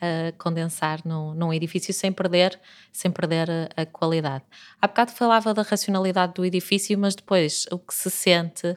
uh, 0.00 0.36
condensar 0.38 1.00
num, 1.04 1.34
num, 1.34 1.52
edifício 1.52 1.92
sem 1.92 2.12
perder, 2.12 2.58
sem 2.92 3.10
perder 3.10 3.48
a, 3.50 3.82
a, 3.82 3.86
qualidade. 3.86 4.44
Há 4.80 4.86
bocado 4.86 5.12
falava 5.12 5.52
da 5.54 5.62
racionalidade 5.62 6.34
do 6.34 6.44
edifício, 6.44 6.98
mas 6.98 7.14
depois 7.14 7.66
o 7.70 7.78
que 7.78 7.94
se 7.94 8.10
sente, 8.10 8.66
uh, 8.66 8.76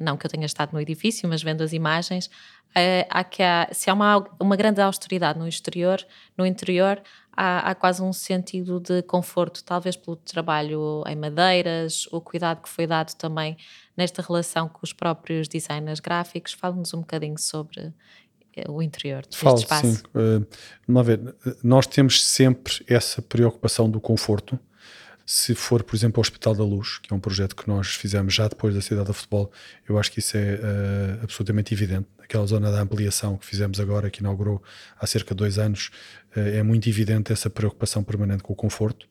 não 0.00 0.16
que 0.16 0.26
eu 0.26 0.30
tenha 0.30 0.46
estado 0.46 0.72
no 0.72 0.80
edifício, 0.80 1.28
mas 1.28 1.42
vendo 1.42 1.62
as 1.62 1.72
imagens, 1.72 2.26
uh, 2.26 3.06
há 3.10 3.24
que 3.24 3.42
há, 3.42 3.68
se 3.72 3.90
há 3.90 3.94
uma, 3.94 4.24
uma 4.40 4.56
grande 4.56 4.80
austeridade 4.80 5.38
no 5.38 5.48
exterior, 5.48 6.04
no 6.36 6.46
interior, 6.46 7.02
há, 7.36 7.70
há, 7.70 7.74
quase 7.74 8.02
um 8.02 8.12
sentido 8.12 8.80
de 8.80 9.02
conforto, 9.02 9.62
talvez 9.64 9.96
pelo 9.96 10.16
trabalho 10.16 11.02
em 11.06 11.16
madeiras, 11.16 12.06
o 12.12 12.20
cuidado 12.20 12.62
que 12.62 12.68
foi 12.68 12.86
dado 12.86 13.14
também 13.14 13.56
nesta 13.96 14.22
relação 14.22 14.68
com 14.68 14.80
os 14.82 14.92
próprios 14.92 15.48
designers 15.48 16.00
gráficos. 16.00 16.52
Fale-nos 16.52 16.92
um 16.94 17.00
bocadinho 17.00 17.38
sobre 17.38 17.92
o 18.68 18.82
interior 18.82 19.22
deste 19.22 19.38
Falo, 19.38 19.58
espaço. 19.58 19.86
Sim. 19.86 20.02
Uh, 20.14 20.46
vamos 20.86 21.06
ver, 21.06 21.34
nós 21.62 21.86
temos 21.86 22.24
sempre 22.24 22.84
essa 22.86 23.20
preocupação 23.20 23.90
do 23.90 24.00
conforto. 24.00 24.58
Se 25.26 25.54
for, 25.54 25.82
por 25.82 25.96
exemplo, 25.96 26.18
o 26.18 26.20
Hospital 26.20 26.54
da 26.54 26.64
Luz, 26.64 26.98
que 26.98 27.12
é 27.12 27.16
um 27.16 27.20
projeto 27.20 27.56
que 27.56 27.66
nós 27.66 27.94
fizemos 27.94 28.34
já 28.34 28.46
depois 28.46 28.74
da 28.74 28.82
Cidade 28.82 29.06
do 29.06 29.14
Futebol, 29.14 29.50
eu 29.88 29.98
acho 29.98 30.12
que 30.12 30.18
isso 30.18 30.36
é 30.36 30.54
uh, 30.54 31.22
absolutamente 31.22 31.72
evidente. 31.72 32.06
Aquela 32.18 32.46
zona 32.46 32.70
da 32.70 32.80
ampliação 32.80 33.36
que 33.38 33.46
fizemos 33.46 33.80
agora, 33.80 34.10
que 34.10 34.20
inaugurou 34.20 34.62
há 34.98 35.06
cerca 35.06 35.34
de 35.34 35.38
dois 35.38 35.58
anos, 35.58 35.90
uh, 36.36 36.40
é 36.40 36.62
muito 36.62 36.88
evidente 36.90 37.32
essa 37.32 37.48
preocupação 37.48 38.04
permanente 38.04 38.42
com 38.42 38.52
o 38.52 38.56
conforto. 38.56 39.06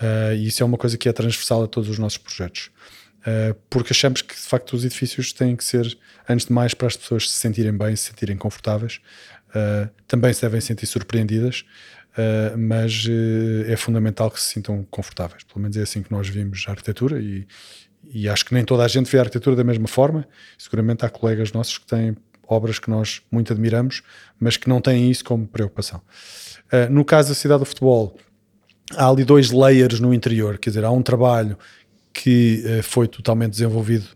Uh, 0.00 0.34
e 0.34 0.48
isso 0.48 0.64
é 0.64 0.66
uma 0.66 0.76
coisa 0.76 0.98
que 0.98 1.08
é 1.08 1.12
transversal 1.12 1.62
a 1.62 1.68
todos 1.68 1.88
os 1.88 1.98
nossos 1.98 2.18
projetos. 2.18 2.70
Uh, 3.22 3.54
porque 3.70 3.92
achamos 3.92 4.20
que 4.20 4.34
de 4.34 4.40
facto 4.40 4.74
os 4.74 4.84
edifícios 4.84 5.32
têm 5.32 5.54
que 5.54 5.64
ser, 5.64 5.96
antes 6.28 6.46
de 6.46 6.52
mais, 6.52 6.74
para 6.74 6.88
as 6.88 6.96
pessoas 6.96 7.30
se 7.30 7.38
sentirem 7.38 7.72
bem, 7.72 7.94
se 7.94 8.08
sentirem 8.08 8.36
confortáveis. 8.36 9.00
Uh, 9.50 9.88
também 10.08 10.32
se 10.32 10.42
devem 10.42 10.60
sentir 10.60 10.86
surpreendidas, 10.86 11.64
uh, 12.12 12.58
mas 12.58 13.06
é 13.66 13.76
fundamental 13.76 14.30
que 14.30 14.40
se 14.40 14.48
sintam 14.48 14.84
confortáveis. 14.90 15.44
Pelo 15.44 15.60
menos 15.60 15.76
é 15.76 15.82
assim 15.82 16.02
que 16.02 16.10
nós 16.10 16.28
vimos 16.28 16.64
a 16.66 16.72
arquitetura 16.72 17.20
e, 17.20 17.46
e 18.12 18.28
acho 18.28 18.44
que 18.44 18.54
nem 18.54 18.64
toda 18.64 18.84
a 18.84 18.88
gente 18.88 19.10
vê 19.10 19.18
a 19.18 19.22
arquitetura 19.22 19.54
da 19.54 19.64
mesma 19.64 19.86
forma. 19.86 20.26
Seguramente 20.58 21.04
há 21.04 21.08
colegas 21.08 21.52
nossos 21.52 21.78
que 21.78 21.86
têm 21.86 22.16
obras 22.48 22.78
que 22.78 22.90
nós 22.90 23.22
muito 23.30 23.52
admiramos, 23.52 24.02
mas 24.38 24.56
que 24.56 24.68
não 24.68 24.80
têm 24.80 25.10
isso 25.10 25.24
como 25.24 25.46
preocupação. 25.46 26.02
no 26.90 27.02
caso 27.02 27.30
da 27.30 27.34
cidade 27.34 27.60
do 27.60 27.64
futebol, 27.64 28.18
há 28.94 29.08
ali 29.08 29.24
dois 29.24 29.50
layers 29.50 30.00
no 30.00 30.12
interior, 30.12 30.58
quer 30.58 30.70
dizer, 30.70 30.84
há 30.84 30.90
um 30.90 31.02
trabalho 31.02 31.56
que 32.12 32.62
uh, 32.64 32.82
foi 32.82 33.08
totalmente 33.08 33.52
desenvolvido 33.52 34.06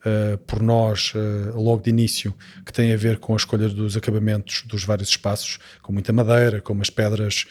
uh, 0.00 0.38
por 0.38 0.62
nós 0.62 1.12
uh, 1.14 1.60
logo 1.60 1.82
de 1.82 1.90
início, 1.90 2.34
que 2.64 2.72
tem 2.72 2.92
a 2.92 2.96
ver 2.96 3.18
com 3.18 3.32
a 3.32 3.36
escolha 3.36 3.68
dos 3.68 3.96
acabamentos 3.96 4.62
dos 4.66 4.84
vários 4.84 5.08
espaços, 5.08 5.58
com 5.82 5.92
muita 5.92 6.12
madeira, 6.12 6.60
com 6.60 6.72
umas 6.72 6.90
pedras 6.90 7.46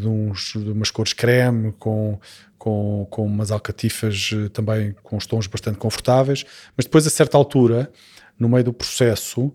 de, 0.00 0.08
uns, 0.08 0.54
de, 0.56 0.70
umas 0.70 0.90
cores 0.90 1.12
creme, 1.12 1.74
com, 1.78 2.18
com, 2.56 3.06
com 3.10 3.26
umas 3.26 3.50
alcatifas 3.50 4.30
também 4.54 4.96
com 5.02 5.18
os 5.18 5.26
tons 5.26 5.46
bastante 5.46 5.76
confortáveis, 5.76 6.46
mas 6.74 6.86
depois 6.86 7.06
a 7.06 7.10
certa 7.10 7.36
altura 7.36 7.92
no 8.40 8.48
meio 8.48 8.64
do 8.64 8.72
processo, 8.72 9.42
uh, 9.42 9.54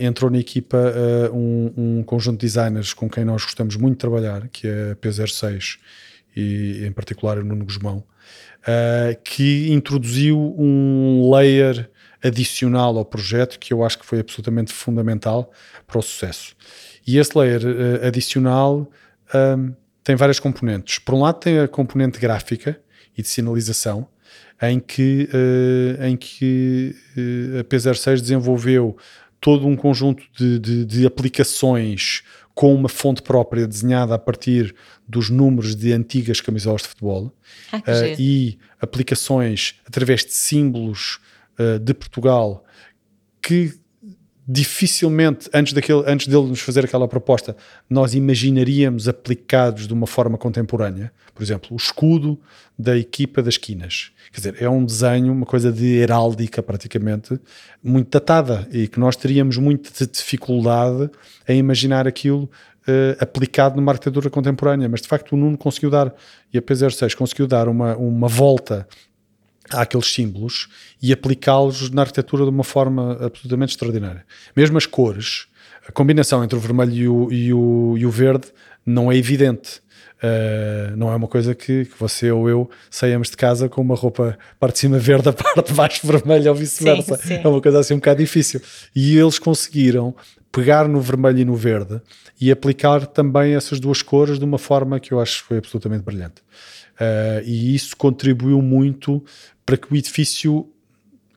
entrou 0.00 0.30
na 0.30 0.38
equipa 0.38 0.78
uh, 0.78 1.36
um, 1.36 1.98
um, 1.98 2.02
conjunto 2.02 2.40
de 2.40 2.46
designers 2.46 2.94
com 2.94 3.08
quem 3.08 3.22
nós 3.22 3.44
gostamos 3.44 3.76
muito 3.76 3.96
de 3.96 3.98
trabalhar, 3.98 4.48
que 4.48 4.66
é 4.66 4.92
a 4.92 4.96
P06 4.96 5.76
e 6.34 6.86
em 6.86 6.90
particular 6.90 7.36
o 7.36 7.44
Nuno 7.44 7.66
Guzmão, 7.66 8.02
uh, 8.64 9.20
que 9.22 9.72
introduziu 9.72 10.54
um 10.58 11.30
layer 11.34 11.90
adicional 12.22 12.96
ao 12.96 13.04
projeto 13.04 13.58
que 13.58 13.72
eu 13.72 13.84
acho 13.84 13.98
que 13.98 14.06
foi 14.06 14.20
absolutamente 14.20 14.72
fundamental 14.72 15.52
para 15.86 15.98
o 15.98 16.02
sucesso. 16.02 16.56
E 17.06 17.18
esse 17.18 17.36
layer 17.36 17.62
uh, 17.62 18.06
adicional 18.06 18.90
um, 19.34 19.74
tem 20.02 20.16
várias 20.16 20.40
componentes. 20.40 20.98
Por 20.98 21.14
um 21.14 21.20
lado, 21.20 21.40
tem 21.40 21.58
a 21.58 21.68
componente 21.68 22.18
gráfica 22.18 22.80
e 23.16 23.22
de 23.22 23.28
sinalização, 23.28 24.08
em 24.62 24.80
que, 24.80 25.28
uh, 25.32 26.04
em 26.04 26.16
que 26.16 26.94
a 27.60 27.64
P06 27.64 28.20
desenvolveu 28.20 28.96
todo 29.40 29.66
um 29.66 29.76
conjunto 29.76 30.24
de, 30.34 30.58
de, 30.58 30.84
de 30.86 31.06
aplicações 31.06 32.22
com 32.54 32.74
uma 32.74 32.88
fonte 32.88 33.20
própria 33.20 33.66
desenhada 33.66 34.14
a 34.14 34.18
partir 34.18 34.74
dos 35.06 35.28
números 35.28 35.74
de 35.74 35.92
antigas 35.92 36.40
camisolas 36.40 36.82
de 36.82 36.88
futebol 36.88 37.34
ah, 37.72 37.78
uh, 37.78 38.16
e 38.18 38.58
aplicações 38.80 39.80
através 39.84 40.24
de 40.24 40.32
símbolos 40.32 41.18
uh, 41.58 41.78
de 41.78 41.92
Portugal 41.92 42.64
que 43.42 43.74
dificilmente, 44.46 45.48
antes, 45.54 45.72
daquele, 45.72 46.02
antes 46.06 46.26
dele 46.26 46.46
nos 46.48 46.60
fazer 46.60 46.84
aquela 46.84 47.08
proposta, 47.08 47.56
nós 47.88 48.14
imaginaríamos 48.14 49.08
aplicados 49.08 49.88
de 49.88 49.92
uma 49.94 50.06
forma 50.06 50.36
contemporânea. 50.36 51.10
Por 51.34 51.42
exemplo, 51.42 51.68
o 51.72 51.76
escudo 51.76 52.38
da 52.78 52.96
equipa 52.96 53.42
das 53.42 53.56
quinas. 53.56 54.12
Quer 54.32 54.40
dizer, 54.40 54.62
é 54.62 54.68
um 54.68 54.84
desenho, 54.84 55.32
uma 55.32 55.46
coisa 55.46 55.72
de 55.72 55.96
heráldica 55.96 56.62
praticamente, 56.62 57.38
muito 57.82 58.10
datada 58.10 58.68
e 58.70 58.86
que 58.86 59.00
nós 59.00 59.16
teríamos 59.16 59.56
muita 59.56 60.06
dificuldade 60.06 61.10
em 61.48 61.58
imaginar 61.58 62.06
aquilo 62.06 62.50
uh, 62.86 63.16
aplicado 63.18 63.76
numa 63.76 63.92
arquitetura 63.92 64.28
contemporânea. 64.28 64.88
Mas 64.88 65.00
de 65.00 65.08
facto 65.08 65.32
o 65.32 65.36
Nuno 65.36 65.56
conseguiu 65.56 65.90
dar, 65.90 66.14
e 66.52 66.58
a 66.58 66.62
P06 66.62 67.14
conseguiu 67.14 67.46
dar 67.46 67.68
uma, 67.68 67.96
uma 67.96 68.28
volta 68.28 68.86
àqueles 69.70 70.06
símbolos 70.06 70.68
e 71.00 71.12
aplicá-los 71.12 71.90
na 71.90 72.02
arquitetura 72.02 72.44
de 72.44 72.50
uma 72.50 72.64
forma 72.64 73.18
absolutamente 73.20 73.70
extraordinária. 73.70 74.24
Mesmo 74.56 74.76
as 74.76 74.86
cores, 74.86 75.46
a 75.86 75.92
combinação 75.92 76.42
entre 76.42 76.56
o 76.56 76.60
vermelho 76.60 76.92
e 76.92 77.08
o, 77.08 77.32
e 77.32 77.54
o, 77.54 77.94
e 77.98 78.06
o 78.06 78.10
verde 78.10 78.48
não 78.84 79.10
é 79.10 79.16
evidente. 79.16 79.82
Uh, 80.22 80.96
não 80.96 81.12
é 81.12 81.16
uma 81.16 81.28
coisa 81.28 81.54
que, 81.54 81.84
que, 81.84 81.98
você 81.98 82.30
ou 82.30 82.48
eu 82.48 82.70
saímos 82.88 83.28
de 83.28 83.36
casa 83.36 83.68
com 83.68 83.82
uma 83.82 83.94
roupa 83.94 84.38
parte 84.58 84.74
de 84.74 84.80
cima 84.80 84.98
verde, 84.98 85.28
a 85.28 85.32
parte 85.32 85.68
de 85.68 85.74
baixo 85.74 86.06
vermelha 86.06 86.50
ou 86.50 86.56
vice-versa. 86.56 87.20
É 87.30 87.46
uma 87.46 87.60
coisa 87.60 87.80
assim 87.80 87.94
um 87.94 87.98
bocado 87.98 88.20
difícil. 88.20 88.60
E 88.96 89.18
eles 89.18 89.38
conseguiram 89.38 90.14
pegar 90.50 90.88
no 90.88 91.00
vermelho 91.00 91.40
e 91.40 91.44
no 91.44 91.56
verde 91.56 92.00
e 92.40 92.50
aplicar 92.50 93.06
também 93.06 93.54
essas 93.54 93.80
duas 93.80 94.00
cores 94.00 94.38
de 94.38 94.44
uma 94.44 94.56
forma 94.56 94.98
que 94.98 95.12
eu 95.12 95.20
acho 95.20 95.42
que 95.42 95.48
foi 95.48 95.58
absolutamente 95.58 96.04
brilhante. 96.04 96.42
Uh, 96.94 97.42
e 97.44 97.74
isso 97.74 97.96
contribuiu 97.96 98.62
muito 98.62 99.22
para 99.64 99.76
que 99.76 99.92
o 99.92 99.96
edifício 99.96 100.70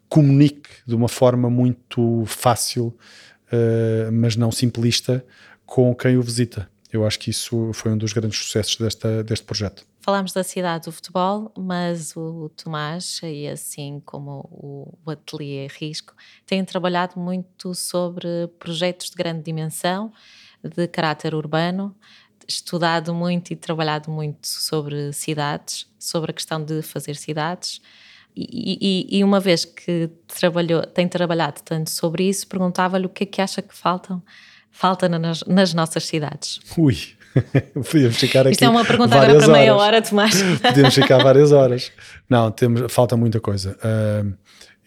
comunique 0.10 0.70
de 0.86 0.96
uma 0.96 1.08
forma 1.08 1.50
muito 1.50 2.24
fácil, 2.26 2.88
uh, 2.88 4.12
mas 4.12 4.36
não 4.36 4.52
simplista, 4.52 5.26
com 5.66 5.94
quem 5.94 6.18
o 6.18 6.22
visita. 6.22 6.70
Eu 6.92 7.06
acho 7.06 7.20
que 7.20 7.30
isso 7.30 7.72
foi 7.74 7.92
um 7.92 7.98
dos 7.98 8.13
grandes 8.13 8.40
sucessos 8.40 8.78
desta, 8.78 9.24
deste 9.24 9.46
projeto. 9.46 9.86
Falámos 10.02 10.32
da 10.32 10.42
cidade 10.42 10.86
do 10.86 10.92
futebol, 10.94 11.52
mas 11.58 12.16
o 12.16 12.50
Tomás, 12.56 13.20
e 13.22 13.46
assim 13.46 14.02
como 14.06 14.48
o, 14.50 14.98
o 15.06 15.12
Ateliê 15.12 15.68
Risco, 15.68 16.13
têm 16.46 16.63
trabalhado 16.63 17.20
muito 17.20 17.76
sobre 17.76 18.48
projetos 18.58 19.10
de 19.10 19.18
grande 19.18 19.44
dimensão, 19.44 20.13
de 20.63 20.88
caráter 20.88 21.36
urbano, 21.36 21.94
estudado 22.48 23.13
muito 23.13 23.52
e 23.52 23.56
trabalhado 23.58 24.10
muito 24.10 24.48
sobre 24.48 25.12
cidades, 25.12 25.88
sobre 26.00 26.32
a 26.32 26.34
questão 26.34 26.63
de 26.63 26.82
fazer 26.82 27.18
cidades. 27.18 27.82
E, 28.39 29.08
e, 29.10 29.17
e 29.17 29.23
uma 29.23 29.39
vez 29.39 29.65
que 29.65 30.10
trabalhou, 30.28 30.84
tem 30.84 31.08
trabalhado 31.08 31.62
tanto 31.65 31.89
sobre 31.89 32.30
isso, 32.30 32.47
perguntava-lhe 32.47 33.08
o 33.08 33.10
que 33.10 33.23
é 33.23 33.26
que 33.26 33.41
acha 33.41 33.63
que 33.63 33.76
faltam, 33.76 34.21
falta 34.69 35.10
nas, 35.10 35.43
nas 35.45 35.73
nossas 35.73 36.06
cidades. 36.06 36.60
Ui! 36.78 36.95
Podíamos 37.73 38.17
ficar 38.17 38.41
aqui. 38.41 38.52
Isto 38.52 38.65
é 38.65 38.69
uma 38.69 38.86
pergunta 38.86 39.15
agora 39.15 39.38
para 39.38 39.47
meia 39.47 39.76
hora, 39.76 40.02
Tomás. 40.02 40.41
Podíamos 40.62 40.93
ficar 40.93 41.21
várias 41.23 41.52
horas. 41.52 41.91
Não, 42.30 42.52
temos, 42.52 42.91
falta 42.91 43.17
muita 43.17 43.39
coisa. 43.39 43.78
Uh, 43.78 44.34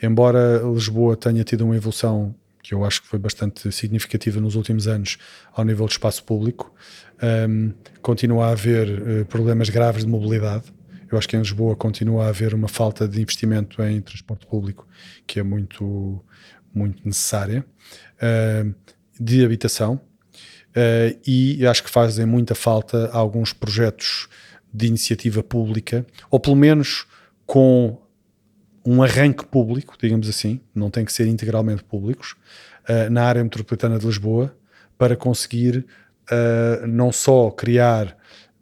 embora 0.02 0.60
Lisboa 0.64 1.16
tenha 1.16 1.42
tido 1.44 1.64
uma 1.64 1.76
evolução 1.76 2.34
que 2.62 2.74
eu 2.74 2.84
acho 2.84 3.02
que 3.02 3.08
foi 3.08 3.18
bastante 3.18 3.72
significativa 3.72 4.40
nos 4.40 4.54
últimos 4.54 4.86
anos 4.86 5.18
ao 5.52 5.64
nível 5.64 5.86
do 5.86 5.90
espaço 5.90 6.22
público, 6.22 6.72
um, 7.48 7.72
continua 8.02 8.46
a 8.46 8.50
haver 8.50 9.22
uh, 9.22 9.24
problemas 9.26 9.68
graves 9.70 10.04
de 10.04 10.10
mobilidade. 10.10 10.64
Eu 11.10 11.18
acho 11.18 11.28
que 11.28 11.36
em 11.36 11.40
Lisboa 11.40 11.74
continua 11.74 12.26
a 12.26 12.28
haver 12.28 12.54
uma 12.54 12.68
falta 12.68 13.08
de 13.08 13.20
investimento 13.20 13.82
em 13.82 14.00
transporte 14.00 14.46
público 14.46 14.86
que 15.26 15.40
é 15.40 15.42
muito, 15.42 16.24
muito 16.72 17.02
necessária, 17.04 17.64
uh, 18.22 18.74
de 19.18 19.44
habitação 19.44 20.00
Uh, 20.70 21.18
e 21.26 21.66
acho 21.66 21.82
que 21.82 21.90
fazem 21.90 22.24
muita 22.24 22.54
falta 22.54 23.10
alguns 23.12 23.52
projetos 23.52 24.28
de 24.72 24.86
iniciativa 24.86 25.42
pública, 25.42 26.06
ou 26.30 26.38
pelo 26.38 26.54
menos 26.54 27.06
com 27.44 27.98
um 28.86 29.02
arranque 29.02 29.44
público, 29.44 29.96
digamos 30.00 30.28
assim, 30.28 30.60
não 30.72 30.88
tem 30.88 31.04
que 31.04 31.12
ser 31.12 31.26
integralmente 31.26 31.82
públicos, 31.82 32.36
uh, 32.88 33.10
na 33.10 33.24
área 33.24 33.42
metropolitana 33.42 33.98
de 33.98 34.06
Lisboa, 34.06 34.56
para 34.96 35.16
conseguir 35.16 35.86
não 36.86 37.10
só 37.10 37.50
criar 37.50 38.16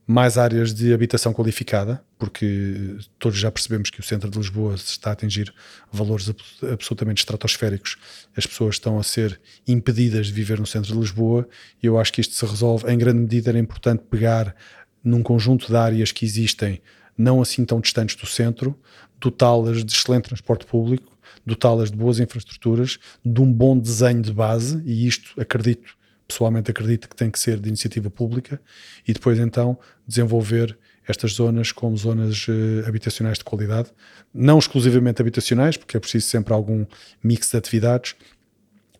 mais 0.06 0.38
áreas 0.38 0.72
de 0.72 0.94
habitação 0.94 1.34
qualificada, 1.34 2.02
porque 2.18 2.96
todos 3.18 3.38
já 3.38 3.50
percebemos 3.50 3.90
que 3.90 4.00
o 4.00 4.02
centro 4.02 4.28
de 4.28 4.36
Lisboa 4.36 4.74
está 4.74 5.10
a 5.10 5.12
atingir 5.12 5.54
valores 5.92 6.32
absolutamente 6.70 7.18
estratosféricos. 7.18 7.96
As 8.36 8.44
pessoas 8.44 8.74
estão 8.74 8.98
a 8.98 9.02
ser 9.02 9.40
impedidas 9.66 10.26
de 10.26 10.32
viver 10.32 10.58
no 10.58 10.66
centro 10.66 10.92
de 10.92 10.98
Lisboa 10.98 11.48
e 11.82 11.86
eu 11.86 11.98
acho 11.98 12.12
que 12.12 12.20
isto 12.20 12.34
se 12.34 12.44
resolve. 12.44 12.90
Em 12.92 12.98
grande 12.98 13.20
medida, 13.20 13.50
era 13.50 13.58
importante 13.58 14.02
pegar 14.10 14.54
num 15.02 15.22
conjunto 15.22 15.68
de 15.68 15.76
áreas 15.76 16.10
que 16.10 16.24
existem, 16.24 16.82
não 17.16 17.40
assim 17.40 17.64
tão 17.64 17.80
distantes 17.80 18.16
do 18.16 18.26
centro, 18.26 18.78
dotá-las 19.20 19.84
de 19.84 19.92
excelente 19.92 20.24
transporte 20.24 20.66
público, 20.66 21.16
dotá-las 21.46 21.90
de 21.90 21.96
boas 21.96 22.18
infraestruturas, 22.18 22.98
de 23.24 23.40
um 23.40 23.50
bom 23.52 23.78
desenho 23.78 24.20
de 24.20 24.32
base, 24.32 24.82
e 24.84 25.06
isto 25.06 25.40
acredito 25.40 25.96
pessoalmente 26.28 26.70
acredito 26.70 27.08
que 27.08 27.16
tem 27.16 27.30
que 27.30 27.38
ser 27.38 27.58
de 27.58 27.68
iniciativa 27.68 28.10
pública 28.10 28.60
e 29.06 29.14
depois 29.14 29.38
então 29.38 29.78
desenvolver 30.06 30.78
estas 31.08 31.32
zonas 31.32 31.72
como 31.72 31.96
zonas 31.96 32.46
uh, 32.46 32.86
habitacionais 32.86 33.38
de 33.38 33.44
qualidade, 33.44 33.90
não 34.32 34.58
exclusivamente 34.58 35.22
habitacionais, 35.22 35.76
porque 35.76 35.96
é 35.96 36.00
preciso 36.00 36.26
sempre 36.26 36.52
algum 36.52 36.84
mix 37.24 37.50
de 37.50 37.56
atividades, 37.56 38.14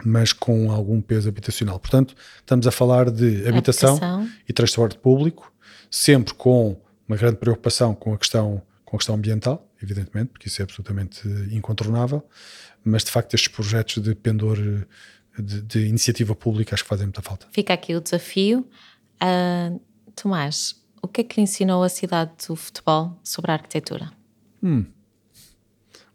mas 0.05 0.33
com 0.33 0.71
algum 0.71 1.01
peso 1.01 1.29
habitacional. 1.29 1.79
Portanto, 1.79 2.14
estamos 2.38 2.66
a 2.66 2.71
falar 2.71 3.11
de 3.11 3.47
habitação, 3.47 3.90
habitação. 3.97 4.29
e 4.49 4.53
transporte 4.53 4.99
público, 4.99 5.53
sempre 5.90 6.33
com 6.35 6.81
uma 7.07 7.16
grande 7.16 7.37
preocupação 7.37 7.94
com 7.94 8.14
a 8.14 8.18
questão 8.18 8.62
com 8.85 8.97
a 8.97 8.99
questão 8.99 9.16
ambiental, 9.16 9.71
evidentemente, 9.83 10.31
porque 10.31 10.49
isso 10.49 10.62
é 10.62 10.64
absolutamente 10.64 11.29
incontornável, 11.53 12.27
mas 12.83 13.05
de 13.05 13.11
facto 13.11 13.35
estes 13.35 13.53
projetos 13.53 14.03
de 14.03 14.14
pendor 14.14 14.57
de, 15.38 15.61
de, 15.61 15.87
iniciativa 15.87 16.35
pública 16.35 16.75
acho 16.75 16.85
que 16.85 16.88
fazem 16.88 17.05
muita 17.05 17.21
falta. 17.21 17.47
Fica 17.53 17.75
aqui 17.75 17.94
o 17.94 18.01
desafio. 18.01 18.66
Uh, 19.23 19.79
Tomás, 20.16 20.78
o 21.03 21.09
que 21.09 21.21
é 21.21 21.25
que 21.25 21.37
lhe 21.37 21.43
ensinou 21.43 21.83
a 21.83 21.89
cidade 21.89 22.33
do 22.47 22.57
futebol 22.57 23.19
sobre 23.23 23.51
a 23.51 23.55
arquitetura? 23.55 24.11
Hum, 24.63 24.85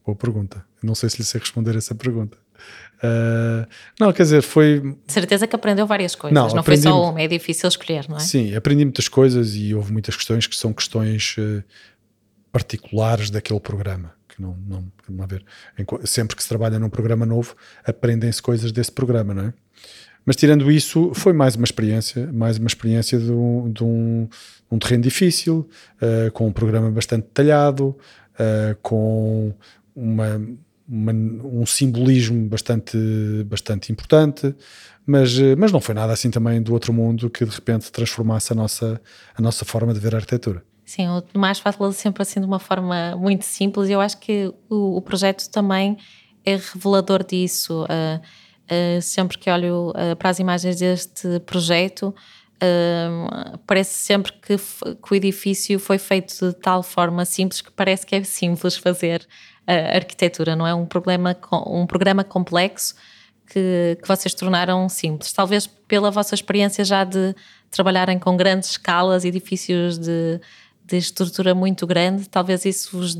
boa 0.05 0.15
pergunta. 0.15 0.65
Não 0.81 0.95
sei 0.95 1.09
se 1.09 1.17
lhe 1.17 1.23
sei 1.23 1.39
responder 1.39 1.75
essa 1.75 1.95
pergunta. 1.95 2.37
Uh, 3.03 3.67
não, 3.99 4.13
quer 4.13 4.23
dizer, 4.23 4.41
foi. 4.41 4.79
De 5.05 5.11
certeza 5.11 5.45
que 5.45 5.55
aprendeu 5.55 5.85
várias 5.85 6.15
coisas, 6.15 6.33
não, 6.33 6.47
não 6.55 6.63
foi 6.63 6.77
só 6.77 7.09
uma, 7.09 7.21
é 7.21 7.27
difícil 7.27 7.67
escolher, 7.67 8.07
não 8.07 8.17
é? 8.17 8.19
Sim, 8.19 8.55
aprendi 8.55 8.85
muitas 8.85 9.07
coisas 9.07 9.55
e 9.55 9.75
houve 9.75 9.91
muitas 9.91 10.15
questões 10.15 10.47
que 10.47 10.55
são 10.55 10.71
questões 10.71 11.35
uh, 11.37 11.63
particulares 12.51 13.29
daquele 13.29 13.59
programa 13.59 14.13
que 14.33 14.41
não, 14.41 14.57
não, 14.67 14.91
não 15.09 15.27
ver. 15.27 15.45
Sempre 16.05 16.35
que 16.35 16.41
se 16.41 16.49
trabalha 16.49 16.79
num 16.79 16.89
programa 16.89 17.25
novo, 17.25 17.55
aprendem-se 17.85 18.41
coisas 18.41 18.71
desse 18.71 18.91
programa, 18.91 19.33
não 19.33 19.43
é? 19.45 19.53
Mas 20.25 20.35
tirando 20.35 20.71
isso, 20.71 21.11
foi 21.13 21.33
mais 21.33 21.55
uma 21.55 21.65
experiência, 21.65 22.31
mais 22.31 22.57
uma 22.57 22.67
experiência 22.67 23.19
de 23.19 23.31
um, 23.31 23.71
de 23.71 23.83
um, 23.83 24.27
um 24.71 24.79
terreno 24.79 25.03
difícil, 25.03 25.67
uh, 26.01 26.31
com 26.31 26.47
um 26.47 26.51
programa 26.51 26.89
bastante 26.89 27.23
detalhado, 27.23 27.95
uh, 28.35 28.75
com 28.81 29.53
uma, 29.95 30.41
uma, 30.87 31.11
um 31.11 31.65
simbolismo 31.65 32.47
bastante, 32.47 32.97
bastante 33.45 33.91
importante, 33.91 34.55
mas, 35.05 35.37
eh, 35.37 35.55
mas 35.57 35.71
não 35.71 35.81
foi 35.81 35.93
nada 35.93 36.13
assim 36.13 36.31
também 36.31 36.61
do 36.61 36.71
outro 36.71 36.93
mundo 36.93 37.29
que 37.29 37.43
de 37.43 37.51
repente 37.51 37.91
transformasse 37.91 38.53
a 38.53 38.55
nossa, 38.55 39.01
a 39.35 39.41
nossa 39.41 39.65
forma 39.65 39.93
de 39.93 39.99
ver 39.99 40.15
a 40.15 40.17
arquitetura. 40.17 40.63
Sim, 40.85 41.09
o 41.09 41.21
Tomás 41.21 41.59
fala 41.59 41.91
sempre 41.91 42.21
assim 42.21 42.39
de 42.39 42.45
uma 42.45 42.59
forma 42.59 43.15
muito 43.17 43.43
simples 43.43 43.89
e 43.89 43.91
eu 43.91 43.99
acho 43.99 44.17
que 44.17 44.53
o, 44.69 44.97
o 44.97 45.01
projeto 45.01 45.49
também 45.49 45.97
é 46.45 46.55
revelador 46.55 47.23
disso. 47.23 47.83
Uh, 47.83 48.21
uh, 48.71 49.01
sempre 49.01 49.37
que 49.37 49.49
olho 49.49 49.91
uh, 49.91 50.15
para 50.15 50.29
as 50.29 50.39
imagens 50.39 50.77
deste 50.77 51.39
projeto, 51.41 52.13
parece 53.67 53.93
sempre 53.93 54.31
que, 54.31 54.55
que, 54.55 55.11
o 55.11 55.15
edifício 55.15 55.77
foi 55.77 55.97
feito 55.97 56.47
de 56.47 56.53
tal 56.53 56.81
forma 56.81 57.25
simples 57.25 57.59
que 57.59 57.69
parece 57.69 58.05
que 58.05 58.15
é 58.15 58.23
simples 58.23 58.77
fazer 58.77 59.27
a 59.67 59.97
arquitetura, 59.97 60.55
não 60.55 60.65
é 60.65 60.73
um, 60.73 60.85
problema, 60.85 61.35
um 61.67 61.85
programa 61.85 62.23
complexo 62.23 62.95
que, 63.47 63.97
que 64.01 64.07
vocês 64.07 64.33
tornaram 64.33 64.87
simples. 64.87 65.33
Talvez 65.33 65.67
pela 65.67 66.09
vossa 66.09 66.35
experiência 66.35 66.85
já 66.85 67.03
de 67.03 67.35
trabalharem 67.69 68.17
com 68.17 68.37
grandes 68.37 68.69
escalas, 68.69 69.25
edifícios 69.25 69.97
de 69.99 70.39
de 70.85 70.97
estrutura 70.97 71.55
muito 71.55 71.87
grande, 71.87 72.27
talvez 72.27 72.65
isso 72.65 72.97
vos 72.97 73.17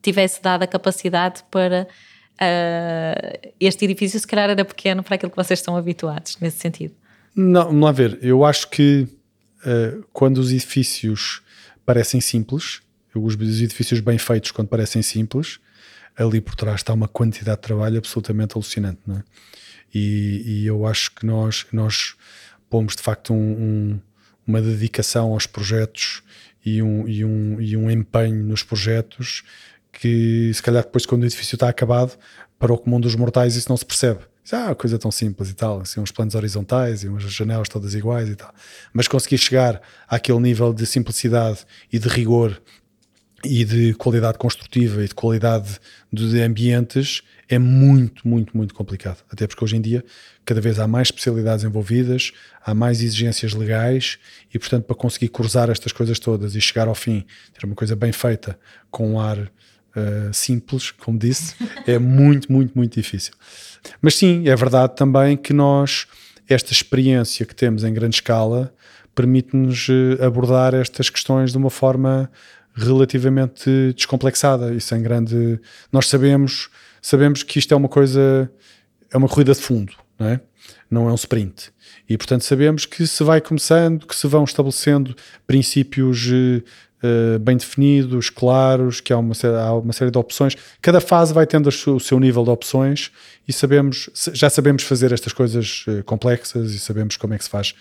tivesse 0.00 0.42
dado 0.42 0.62
a 0.62 0.66
capacidade 0.66 1.44
para 1.50 1.86
uh, 2.40 3.50
este 3.60 3.84
edifício, 3.84 4.18
se 4.18 4.26
calhar 4.26 4.50
era 4.50 4.64
pequeno 4.64 5.02
para 5.02 5.16
aquilo 5.16 5.30
que 5.30 5.36
vocês 5.36 5.58
estão 5.58 5.76
habituados, 5.76 6.38
nesse 6.40 6.58
sentido. 6.58 6.94
Não, 7.34 7.66
vamos 7.66 7.82
lá 7.82 7.92
ver. 7.92 8.18
Eu 8.22 8.44
acho 8.44 8.68
que 8.70 9.06
uh, 9.64 10.04
quando 10.12 10.38
os 10.38 10.50
edifícios 10.50 11.42
parecem 11.84 12.20
simples, 12.20 12.80
os 13.14 13.34
edifícios 13.34 14.00
bem 14.00 14.18
feitos, 14.18 14.50
quando 14.50 14.68
parecem 14.68 15.02
simples, 15.02 15.58
ali 16.16 16.40
por 16.40 16.54
trás 16.54 16.80
está 16.80 16.92
uma 16.92 17.08
quantidade 17.08 17.58
de 17.58 17.62
trabalho 17.62 17.98
absolutamente 17.98 18.54
alucinante, 18.56 19.00
não 19.06 19.16
é? 19.16 19.24
E, 19.94 20.42
e 20.44 20.66
eu 20.66 20.86
acho 20.86 21.14
que 21.14 21.24
nós, 21.24 21.64
nós 21.72 22.14
pomos 22.68 22.94
de 22.94 23.02
facto 23.02 23.32
um, 23.32 23.36
um, 23.36 24.00
uma 24.46 24.60
dedicação 24.60 25.32
aos 25.32 25.46
projetos 25.46 26.22
e 26.64 26.82
um, 26.82 27.08
e 27.08 27.24
um, 27.24 27.60
e 27.60 27.76
um 27.76 27.90
empenho 27.90 28.44
nos 28.44 28.62
projetos 28.62 29.42
que 29.98 30.52
se 30.54 30.62
calhar 30.62 30.82
depois 30.82 31.04
quando 31.04 31.22
o 31.22 31.26
edifício 31.26 31.56
está 31.56 31.68
acabado 31.68 32.16
para 32.58 32.72
o 32.72 32.78
comum 32.78 33.00
dos 33.00 33.14
mortais 33.16 33.56
isso 33.56 33.68
não 33.68 33.76
se 33.76 33.84
percebe 33.84 34.20
ah, 34.52 34.74
coisa 34.74 34.98
tão 34.98 35.10
simples 35.10 35.50
e 35.50 35.54
tal, 35.54 35.80
assim, 35.80 36.00
uns 36.00 36.10
planos 36.10 36.34
horizontais 36.34 37.02
e 37.02 37.08
umas 37.08 37.22
janelas 37.24 37.68
todas 37.68 37.94
iguais 37.94 38.28
e 38.28 38.34
tal. 38.34 38.50
Mas 38.92 39.06
conseguir 39.06 39.36
chegar 39.36 39.80
àquele 40.08 40.38
nível 40.38 40.72
de 40.72 40.86
simplicidade 40.86 41.66
e 41.92 41.98
de 41.98 42.08
rigor 42.08 42.58
e 43.44 43.64
de 43.64 43.94
qualidade 43.94 44.38
construtiva 44.38 45.04
e 45.04 45.08
de 45.08 45.14
qualidade 45.14 45.78
de 46.12 46.40
ambientes 46.40 47.22
é 47.48 47.58
muito, 47.58 48.26
muito, 48.26 48.56
muito 48.56 48.74
complicado. 48.74 49.22
Até 49.30 49.46
porque 49.46 49.62
hoje 49.62 49.76
em 49.76 49.80
dia 49.80 50.04
cada 50.44 50.60
vez 50.62 50.78
há 50.78 50.88
mais 50.88 51.08
especialidades 51.08 51.62
envolvidas, 51.64 52.32
há 52.64 52.74
mais 52.74 53.02
exigências 53.02 53.52
legais 53.52 54.18
e, 54.52 54.58
portanto, 54.58 54.84
para 54.86 54.96
conseguir 54.96 55.28
cruzar 55.28 55.68
estas 55.68 55.92
coisas 55.92 56.18
todas 56.18 56.54
e 56.54 56.60
chegar 56.60 56.88
ao 56.88 56.94
fim, 56.94 57.26
ter 57.52 57.66
uma 57.66 57.74
coisa 57.74 57.94
bem 57.94 58.12
feita, 58.12 58.58
com 58.90 59.12
um 59.12 59.20
ar 59.20 59.50
uh, 59.98 60.32
simples, 60.32 60.90
como 60.90 61.18
disse, 61.18 61.54
é 61.86 61.98
muito, 61.98 62.50
muito, 62.52 62.72
muito 62.76 62.94
difícil. 62.94 63.34
Mas 64.00 64.14
sim, 64.14 64.48
é 64.48 64.54
verdade 64.54 64.94
também 64.96 65.36
que 65.36 65.52
nós, 65.52 66.06
esta 66.48 66.72
experiência 66.72 67.44
que 67.44 67.54
temos 67.54 67.84
em 67.84 67.92
grande 67.92 68.16
escala, 68.16 68.72
permite-nos 69.14 69.88
eh, 69.88 70.24
abordar 70.24 70.74
estas 70.74 71.10
questões 71.10 71.50
de 71.50 71.58
uma 71.58 71.70
forma 71.70 72.30
relativamente 72.74 73.92
descomplexada 73.96 74.72
e 74.72 74.80
sem 74.80 75.02
grande. 75.02 75.60
Nós 75.90 76.08
sabemos 76.08 76.70
sabemos 77.02 77.42
que 77.42 77.58
isto 77.58 77.72
é 77.72 77.76
uma 77.76 77.88
coisa, 77.88 78.50
é 79.10 79.16
uma 79.16 79.28
corrida 79.28 79.52
de 79.54 79.60
fundo, 79.60 79.92
não 80.18 80.28
é? 80.28 80.40
Não 80.90 81.08
é 81.08 81.12
um 81.12 81.14
sprint. 81.14 81.70
E 82.08 82.16
portanto 82.16 82.42
sabemos 82.42 82.86
que 82.86 83.06
se 83.06 83.22
vai 83.22 83.40
começando, 83.40 84.06
que 84.06 84.14
se 84.14 84.26
vão 84.26 84.44
estabelecendo 84.44 85.14
princípios 85.46 86.30
uh, 87.02 87.38
bem 87.38 87.56
definidos, 87.56 88.30
claros, 88.30 89.00
que 89.00 89.12
há 89.12 89.18
uma, 89.18 89.34
há 89.60 89.74
uma 89.74 89.92
série 89.92 90.10
de 90.10 90.18
opções. 90.18 90.56
Cada 90.80 91.00
fase 91.00 91.32
vai 91.32 91.46
tendo 91.46 91.68
o 91.68 92.00
seu 92.00 92.18
nível 92.20 92.44
de 92.44 92.50
opções 92.50 93.10
e 93.46 93.52
sabemos, 93.52 94.10
já 94.32 94.50
sabemos 94.50 94.82
fazer 94.82 95.12
estas 95.12 95.32
coisas 95.32 95.84
uh, 95.88 96.02
complexas 96.04 96.72
e 96.72 96.78
sabemos 96.78 97.16
como 97.16 97.34
é 97.34 97.38
que 97.38 97.44
se 97.44 97.50
faz 97.50 97.74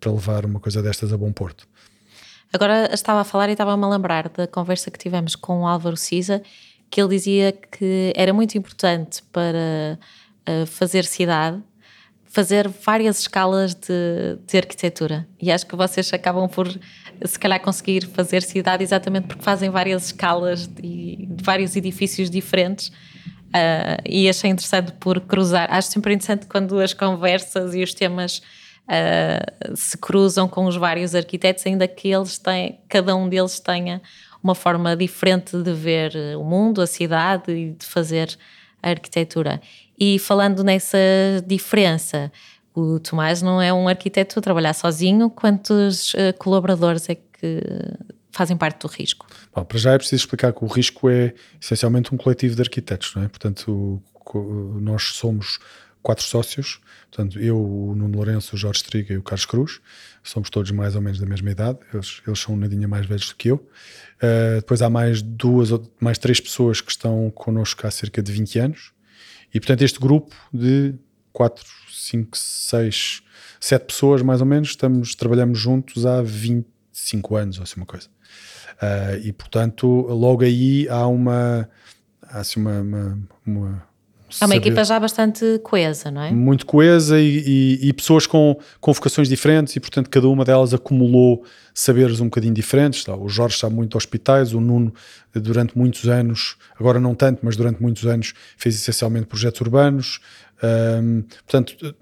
para 0.00 0.12
levar 0.12 0.44
uma 0.44 0.60
coisa 0.60 0.82
destas 0.82 1.12
a 1.12 1.16
bom 1.16 1.32
porto. 1.32 1.66
Agora 2.52 2.88
estava 2.92 3.20
a 3.20 3.24
falar 3.24 3.48
e 3.48 3.52
estava-me 3.52 3.84
a 3.84 3.88
lembrar 3.88 4.28
da 4.28 4.46
conversa 4.46 4.90
que 4.90 4.98
tivemos 4.98 5.34
com 5.34 5.62
o 5.62 5.66
Álvaro 5.66 5.96
Cisa 5.96 6.42
que 6.94 7.00
ele 7.00 7.08
dizia 7.08 7.52
que 7.52 8.12
era 8.14 8.32
muito 8.32 8.56
importante 8.56 9.20
para 9.32 9.98
uh, 10.48 10.66
fazer 10.66 11.04
cidade 11.04 11.60
fazer 12.34 12.66
várias 12.68 13.20
escalas 13.20 13.74
de, 13.74 14.36
de, 14.44 14.56
arquitetura. 14.58 15.24
E 15.40 15.52
acho 15.52 15.64
que 15.64 15.76
vocês 15.76 16.12
acabam 16.12 16.48
por 16.48 16.68
se 17.24 17.38
calhar 17.38 17.60
conseguir 17.60 18.06
fazer 18.08 18.42
cidade 18.42 18.82
exatamente 18.82 19.28
porque 19.28 19.42
fazem 19.44 19.70
várias 19.70 20.06
escalas 20.06 20.66
de, 20.66 21.26
de 21.26 21.44
vários 21.44 21.76
edifícios 21.76 22.28
diferentes. 22.28 22.88
Uh, 22.88 24.02
e 24.04 24.28
achei 24.28 24.50
interessante 24.50 24.90
por 24.98 25.20
cruzar. 25.20 25.72
Acho 25.72 25.92
sempre 25.92 26.12
interessante 26.12 26.46
quando 26.46 26.76
as 26.80 26.92
conversas 26.92 27.72
e 27.72 27.84
os 27.84 27.94
temas 27.94 28.38
uh, 28.88 29.76
se 29.76 29.96
cruzam 29.96 30.48
com 30.48 30.64
os 30.64 30.74
vários 30.74 31.14
arquitetos 31.14 31.64
ainda 31.64 31.86
que 31.86 32.08
eles 32.08 32.36
têm, 32.36 32.80
cada 32.88 33.14
um 33.14 33.28
deles 33.28 33.60
tenha 33.60 34.02
uma 34.42 34.56
forma 34.56 34.96
diferente 34.96 35.56
de 35.56 35.72
ver 35.72 36.16
o 36.36 36.42
mundo, 36.42 36.82
a 36.82 36.86
cidade 36.86 37.52
e 37.52 37.70
de 37.70 37.86
fazer 37.86 38.36
a 38.82 38.90
arquitetura. 38.90 39.60
E 39.98 40.18
falando 40.18 40.64
nessa 40.64 40.98
diferença, 41.46 42.32
o 42.74 42.98
Tomás 42.98 43.40
não 43.40 43.60
é 43.62 43.72
um 43.72 43.88
arquiteto 43.88 44.38
a 44.38 44.42
trabalhar 44.42 44.74
sozinho, 44.74 45.30
quantos 45.30 46.14
uh, 46.14 46.36
colaboradores 46.38 47.08
é 47.08 47.14
que 47.14 47.62
fazem 48.32 48.56
parte 48.56 48.80
do 48.80 48.88
risco? 48.88 49.26
Bom, 49.54 49.64
para 49.64 49.78
já 49.78 49.92
é 49.92 49.98
preciso 49.98 50.22
explicar 50.22 50.52
que 50.52 50.64
o 50.64 50.66
risco 50.66 51.08
é 51.08 51.32
essencialmente 51.60 52.12
um 52.12 52.16
coletivo 52.16 52.56
de 52.56 52.62
arquitetos, 52.62 53.14
não 53.14 53.22
é? 53.22 53.28
Portanto, 53.28 54.02
o, 54.34 54.80
nós 54.80 55.04
somos 55.14 55.60
quatro 56.02 56.24
sócios, 56.24 56.80
portanto, 57.10 57.38
eu, 57.38 57.56
o 57.56 57.94
Nuno 57.94 58.16
Lourenço, 58.16 58.56
o 58.56 58.58
Jorge 58.58 58.80
Striga 58.80 59.14
e 59.14 59.16
o 59.16 59.22
Carlos 59.22 59.46
Cruz, 59.46 59.80
somos 60.22 60.50
todos 60.50 60.70
mais 60.70 60.94
ou 60.96 61.00
menos 61.00 61.18
da 61.18 61.24
mesma 61.24 61.50
idade, 61.50 61.78
eles, 61.94 62.20
eles 62.26 62.38
são 62.38 62.54
um 62.54 62.58
nadinha 62.58 62.86
mais 62.86 63.06
velhos 63.06 63.28
do 63.28 63.36
que 63.36 63.48
eu. 63.48 63.56
Uh, 63.56 64.56
depois 64.56 64.82
há 64.82 64.90
mais 64.90 65.22
duas 65.22 65.70
ou 65.70 65.82
mais 65.98 66.18
três 66.18 66.40
pessoas 66.40 66.80
que 66.80 66.90
estão 66.90 67.30
connosco 67.30 67.86
há 67.86 67.90
cerca 67.90 68.22
de 68.22 68.32
20 68.32 68.58
anos. 68.58 68.93
E 69.54 69.60
portanto, 69.60 69.82
este 69.82 70.00
grupo 70.00 70.34
de 70.52 70.94
4, 71.32 71.64
5, 71.90 72.36
6, 72.36 73.22
7 73.60 73.86
pessoas 73.86 74.20
mais 74.20 74.40
ou 74.40 74.46
menos, 74.46 74.70
estamos, 74.70 75.14
trabalhamos 75.14 75.58
juntos 75.58 76.04
há 76.04 76.20
25 76.20 77.36
anos, 77.36 77.58
ou 77.58 77.62
assim 77.62 77.76
uma 77.76 77.86
coisa. 77.86 78.08
Uh, 78.74 79.16
e 79.22 79.32
portanto, 79.32 79.86
logo 79.86 80.42
aí 80.42 80.88
há 80.88 81.06
uma, 81.06 81.68
há 82.20 82.40
assim 82.40 82.58
uma, 82.58 82.80
uma, 82.80 83.18
uma 83.46 83.93
é 84.40 84.46
uma 84.46 84.56
equipa 84.56 84.84
já 84.84 84.98
bastante 84.98 85.58
coesa, 85.62 86.10
não 86.10 86.22
é? 86.22 86.30
Muito 86.30 86.66
coesa 86.66 87.20
e, 87.20 87.78
e, 87.80 87.88
e, 87.88 87.92
pessoas 87.92 88.26
com, 88.26 88.58
com 88.80 88.92
vocações 88.92 89.28
diferentes 89.28 89.76
e, 89.76 89.80
portanto, 89.80 90.10
cada 90.10 90.28
uma 90.28 90.44
delas 90.44 90.74
acumulou 90.74 91.44
saberes 91.72 92.20
um 92.20 92.24
bocadinho 92.24 92.54
diferentes. 92.54 93.06
O 93.08 93.28
Jorge 93.28 93.58
sabe 93.58 93.74
muito 93.74 93.96
hospitais, 93.96 94.52
o 94.52 94.60
Nuno, 94.60 94.92
durante 95.34 95.76
muitos 95.76 96.08
anos, 96.08 96.56
agora 96.78 97.00
não 97.00 97.14
tanto, 97.14 97.40
mas 97.42 97.56
durante 97.56 97.82
muitos 97.82 98.06
anos, 98.06 98.34
fez 98.56 98.74
essencialmente 98.74 99.26
projetos 99.26 99.60
urbanos. 99.60 100.20
Portanto, 101.46 101.94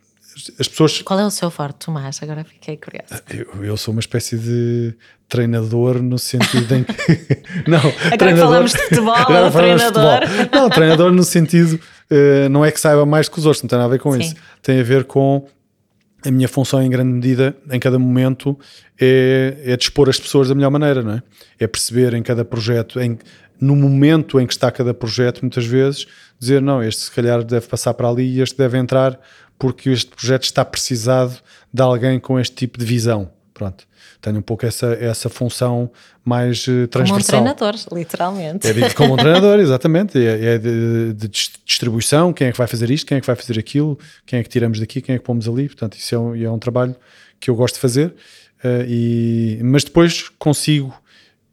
as 0.58 0.68
pessoas. 0.68 1.02
Qual 1.02 1.18
é 1.18 1.24
o 1.24 1.30
seu 1.30 1.50
forte, 1.50 1.86
Tomás? 1.86 2.22
Agora 2.22 2.44
fiquei 2.44 2.76
curioso. 2.76 3.22
Eu, 3.30 3.64
eu 3.64 3.76
sou 3.76 3.92
uma 3.92 4.00
espécie 4.00 4.36
de 4.38 4.94
treinador 5.28 6.02
no 6.02 6.18
sentido 6.18 6.74
em 6.74 6.84
que. 6.84 6.94
não, 7.68 7.78
agora 7.78 8.16
treinador... 8.18 8.48
falamos 8.48 8.72
de 8.72 8.78
futebol, 8.88 9.14
agora 9.14 9.50
treinador. 9.50 10.20
De 10.20 10.26
futebol. 10.26 10.60
Não, 10.60 10.70
treinador 10.70 11.12
no 11.12 11.24
sentido. 11.24 11.80
Uh, 12.10 12.48
não 12.50 12.64
é 12.64 12.70
que 12.70 12.78
saiba 12.78 13.06
mais 13.06 13.28
que 13.28 13.38
os 13.38 13.46
outros, 13.46 13.62
não 13.62 13.68
tem 13.68 13.78
nada 13.78 13.88
a 13.88 13.96
ver 13.96 14.00
com 14.00 14.12
Sim. 14.12 14.20
isso. 14.20 14.34
Tem 14.60 14.80
a 14.80 14.82
ver 14.82 15.04
com 15.04 15.46
a 16.24 16.30
minha 16.30 16.48
função 16.48 16.82
em 16.82 16.90
grande 16.90 17.12
medida, 17.12 17.56
em 17.70 17.80
cada 17.80 17.98
momento, 17.98 18.58
é, 19.00 19.56
é 19.64 19.76
dispor 19.76 20.08
as 20.08 20.20
pessoas 20.20 20.48
da 20.48 20.54
melhor 20.54 20.70
maneira, 20.70 21.02
não 21.02 21.14
é? 21.14 21.22
É 21.58 21.66
perceber 21.66 22.14
em 22.14 22.22
cada 22.22 22.44
projeto, 22.44 23.00
em, 23.00 23.18
no 23.62 23.77
momento 23.77 24.40
em 24.40 24.46
que 24.46 24.53
está 24.53 24.72
cada 24.72 24.92
projeto, 24.92 25.40
muitas 25.42 25.64
vezes, 25.64 26.07
dizer 26.37 26.61
não, 26.61 26.83
este 26.83 27.03
se 27.03 27.11
calhar 27.12 27.44
deve 27.44 27.68
passar 27.68 27.94
para 27.94 28.09
ali 28.09 28.25
e 28.25 28.40
este 28.40 28.59
deve 28.59 28.77
entrar 28.77 29.18
porque 29.57 29.90
este 29.90 30.11
projeto 30.11 30.42
está 30.42 30.64
precisado 30.64 31.38
de 31.72 31.81
alguém 31.81 32.18
com 32.18 32.40
este 32.40 32.57
tipo 32.57 32.77
de 32.77 32.85
visão. 32.85 33.31
Pronto. 33.55 33.87
Tenho 34.20 34.38
um 34.38 34.42
pouco 34.42 34.66
essa, 34.66 34.87
essa 34.94 35.29
função 35.29 35.88
mais 36.25 36.66
uh, 36.66 36.88
transversal. 36.88 37.38
Como 37.38 37.51
um 37.51 37.55
treinador, 37.55 37.75
literalmente. 37.92 38.66
É 38.66 38.72
de, 38.72 38.94
como 38.96 39.14
um 39.14 39.16
treinador, 39.16 39.61
exatamente. 39.61 40.18
É, 40.18 40.55
é 40.55 40.59
de, 40.59 41.12
de, 41.12 41.29
distribuição, 41.64 42.33
quem 42.33 42.48
é 42.48 42.53
que 42.53 42.59
vai 42.59 42.66
fazer 42.66 42.90
isto, 42.90 43.07
quem 43.07 43.18
é 43.18 43.20
que 43.20 43.27
vai 43.27 43.37
fazer 43.37 43.59
aquilo, 43.59 43.96
quem 44.27 44.40
é 44.40 44.42
que 44.42 44.48
tiramos 44.48 44.81
daqui, 44.81 45.01
quem 45.01 45.14
é 45.14 45.18
que 45.18 45.25
pomos 45.25 45.48
ali. 45.48 45.68
Portanto, 45.68 45.96
isso 45.96 46.12
é 46.14 46.18
um, 46.18 46.35
é 46.35 46.51
um 46.51 46.59
trabalho 46.59 46.96
que 47.38 47.48
eu 47.48 47.55
gosto 47.55 47.75
de 47.75 47.81
fazer. 47.81 48.09
Uh, 48.64 48.87
e, 48.88 49.61
mas 49.62 49.85
depois 49.85 50.29
consigo, 50.38 50.92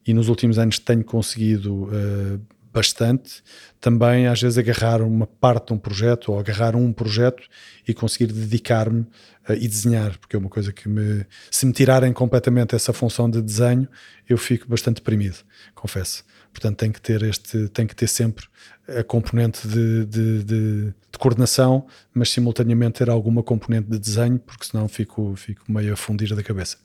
e 0.10 0.14
nos 0.14 0.28
últimos 0.28 0.58
anos 0.58 0.80
tenho 0.80 1.04
conseguido 1.04 1.84
uh, 1.84 2.42
bastante, 2.74 3.44
também 3.80 4.26
às 4.26 4.42
vezes 4.42 4.58
agarrar 4.58 5.04
uma 5.04 5.28
parte 5.28 5.68
de 5.68 5.74
um 5.74 5.78
projeto 5.78 6.32
ou 6.32 6.40
agarrar 6.40 6.76
um 6.76 6.92
projeto 6.92 7.44
e 7.88 7.94
conseguir 7.94 8.34
dedicar-me 8.34 9.02
uh, 9.02 9.54
e 9.54 9.68
desenhar, 9.68 10.18
porque 10.18 10.36
é 10.36 10.40
uma 10.40 10.50
coisa 10.50 10.74
que 10.74 10.90
me, 10.90 11.24
se 11.52 11.64
me 11.64 11.74
tirarem 11.74 12.12
completamente 12.12 12.74
essa 12.74 12.92
função 12.92 13.30
de 13.30 13.40
desenho, 13.40 13.88
eu 14.28 14.36
fico 14.36 14.68
bastante 14.68 14.96
deprimido, 14.96 15.38
confesso. 15.76 16.26
Portanto, 16.52 16.78
tem 16.78 16.92
que 16.92 17.00
ter 17.00 17.22
este, 17.22 17.68
tem 17.68 17.86
que 17.86 17.96
ter 17.96 18.08
sempre 18.08 18.48
a 18.88 19.04
componente 19.04 19.68
de, 19.68 20.08
de, 20.08 20.44
de, 20.44 20.86
de 20.86 21.20
coordenação, 21.20 21.86
mas 22.12 22.32
simultaneamente 22.32 22.98
ter 22.98 23.12
alguma 23.12 23.44
componente 23.44 23.88
de 23.88 24.00
desenho, 24.00 24.40
porque 24.40 24.66
senão 24.66 24.88
fico, 24.88 25.36
fico 25.36 25.72
meio 25.72 25.94
a 25.94 25.96
fundir 25.96 26.36
da 26.36 26.42
cabeça. 26.42 26.78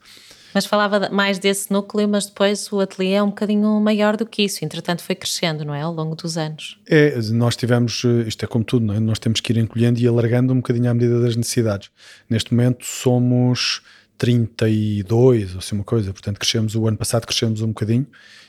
Mas 0.55 0.65
falava 0.65 1.09
mais 1.11 1.39
desse 1.39 1.73
núcleo, 1.73 2.09
mas 2.09 2.27
depois 2.27 2.71
o 2.73 2.81
ateliê 2.81 3.15
é 3.15 3.23
um 3.23 3.29
bocadinho 3.29 3.81
maior 3.81 4.17
do 4.17 4.25
que 4.25 4.43
isso. 4.43 4.65
Entretanto, 4.65 5.03
foi 5.03 5.17
crescendo, 5.17 5.65
não 5.65 5.75
é? 5.75 5.83
Ao 5.83 5.93
longo 5.93 6.15
dos 6.15 6.39
anos. 6.39 6.79
É, 6.87 7.19
nós 7.33 7.57
tivemos, 7.57 8.05
eh, 8.05 8.29
isto 8.29 8.45
é 8.45 8.47
como 8.47 8.65
tudo, 8.65 8.93
é? 8.93 9.01
Nós 9.01 9.19
temos 9.19 9.41
que 9.41 9.53
ir 9.53 9.59
encolhendo 9.59 9.99
e 9.99 10.07
alargando 10.07 10.53
um 10.53 10.57
bocadinho 10.57 10.89
à 10.91 10.95
medida 10.95 11.21
das 11.21 11.35
necessidades. 11.35 11.91
Neste 12.31 12.55
momento 12.55 12.85
somos 12.85 13.83
32, 14.17 15.53
ou 15.53 15.59
assim 15.59 15.75
uma 15.75 15.85
coisa, 15.85 16.13
portanto 16.13 16.39
crescemos, 16.39 16.75
o 16.75 16.87
ano 16.87 16.97
passado 16.97 17.27
crescemos 17.27 17.61
um 17.61 17.69
bocadinho, 17.69 18.07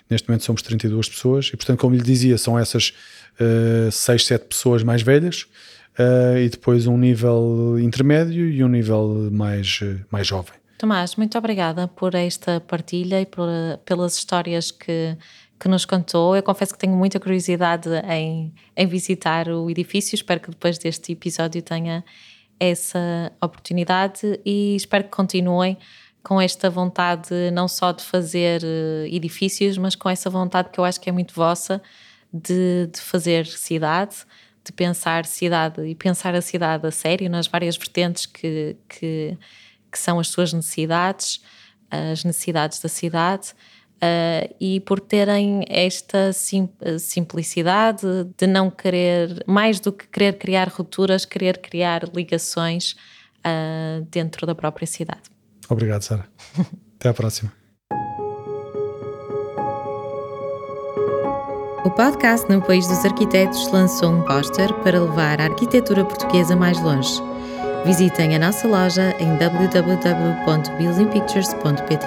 neste 0.09 0.27
momento 0.29 0.43
somos 0.43 0.61
32 0.61 1.09
pessoas 1.09 1.47
e 1.47 1.57
portanto 1.57 1.79
como 1.79 1.95
lhe 1.95 2.03
dizia, 2.03 2.37
são 2.37 2.57
essas 2.57 2.93
uh, 3.39 3.91
6, 3.91 4.25
7 4.25 4.45
pessoas 4.45 4.83
mais 4.83 5.01
velhas 5.01 5.47
uh, 5.99 6.37
e 6.37 6.49
depois 6.49 6.85
um 6.87 6.97
nível 6.97 7.77
intermédio 7.79 8.47
e 8.47 8.63
um 8.63 8.67
nível 8.67 9.29
mais, 9.31 9.79
uh, 9.81 9.99
mais 10.11 10.27
jovem. 10.27 10.53
Tomás, 10.85 11.15
muito 11.15 11.35
obrigada 11.35 11.87
por 11.87 12.13
esta 12.13 12.61
partilha 12.61 13.19
e 13.19 13.25
por, 13.25 13.47
pelas 13.85 14.15
histórias 14.15 14.69
que, 14.69 15.17
que 15.59 15.67
nos 15.67 15.83
contou. 15.83 16.35
Eu 16.35 16.43
confesso 16.43 16.73
que 16.73 16.77
tenho 16.77 16.95
muita 16.95 17.19
curiosidade 17.19 17.89
em, 18.07 18.53
em 18.77 18.85
visitar 18.85 19.49
o 19.49 19.67
edifício. 19.67 20.13
Espero 20.13 20.39
que 20.39 20.51
depois 20.51 20.77
deste 20.77 21.13
episódio 21.13 21.59
tenha 21.63 22.05
essa 22.59 23.31
oportunidade 23.41 24.39
e 24.45 24.75
espero 24.75 25.05
que 25.05 25.09
continuem 25.09 25.75
com 26.21 26.39
esta 26.39 26.69
vontade 26.69 27.33
não 27.51 27.67
só 27.67 27.91
de 27.91 28.03
fazer 28.03 28.61
eh, 28.63 29.07
edifícios, 29.09 29.79
mas 29.79 29.95
com 29.95 30.07
essa 30.07 30.29
vontade 30.29 30.69
que 30.69 30.79
eu 30.79 30.85
acho 30.85 31.01
que 31.01 31.09
é 31.09 31.11
muito 31.11 31.33
vossa 31.33 31.81
de, 32.31 32.91
de 32.93 33.01
fazer 33.01 33.47
cidade, 33.47 34.17
de 34.63 34.71
pensar 34.71 35.25
cidade 35.25 35.83
e 35.83 35.95
pensar 35.95 36.35
a 36.35 36.41
cidade 36.41 36.85
a 36.85 36.91
sério 36.91 37.27
nas 37.27 37.47
várias 37.47 37.75
vertentes 37.75 38.27
que, 38.27 38.77
que 38.87 39.35
que 39.95 39.99
são 39.99 40.19
as 40.19 40.27
suas 40.27 40.51
necessidades, 40.51 41.41
as 41.89 42.25
necessidades 42.25 42.79
da 42.81 42.89
cidade, 42.89 43.53
Uh, 43.95 44.53
e 44.59 44.81
por 44.81 44.99
terem 44.99 45.63
esta 45.69 46.33
sim, 46.33 46.69
simplicidade 46.99 48.05
de 48.37 48.45
não 48.45 48.69
querer, 48.69 49.41
mais 49.47 49.79
do 49.79 49.91
que 49.91 50.05
querer 50.09 50.37
criar 50.37 50.67
rupturas, 50.67 51.23
querer 51.23 51.59
criar 51.59 52.03
ligações 52.13 52.91
uh, 53.39 54.05
dentro 54.11 54.45
da 54.45 54.53
própria 54.53 54.85
cidade. 54.85 55.21
Obrigado, 55.69 56.01
Sara. 56.01 56.27
Até 56.99 57.07
à 57.07 57.13
próxima. 57.13 57.51
O 61.85 61.91
podcast 61.91 62.51
No 62.51 62.61
País 62.61 62.85
dos 62.87 63.05
Arquitetos 63.05 63.71
lançou 63.71 64.11
um 64.11 64.25
póster 64.25 64.73
para 64.83 64.99
levar 64.99 65.39
a 65.39 65.45
arquitetura 65.45 66.03
portuguesa 66.03 66.53
mais 66.53 66.81
longe. 66.81 67.13
Visitem 67.85 68.35
a 68.35 68.39
nossa 68.39 68.67
loja 68.67 69.15
em 69.19 69.35
www.buildingpictures.pt. 69.35 72.05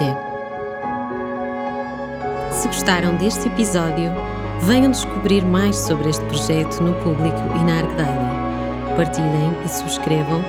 Se 2.51 2.67
gostaram 2.67 3.15
deste 3.15 3.47
episódio, 3.47 4.11
venham 4.63 4.91
descobrir 4.91 5.41
mais 5.41 5.77
sobre 5.77 6.09
este 6.09 6.25
projeto 6.25 6.83
no 6.83 6.93
público 6.95 7.39
e 7.55 7.63
na 7.63 7.77
ArcDaily. 7.77 8.97
Partilhem 8.97 9.55
e 9.63 9.69
subscrevam 9.69 10.43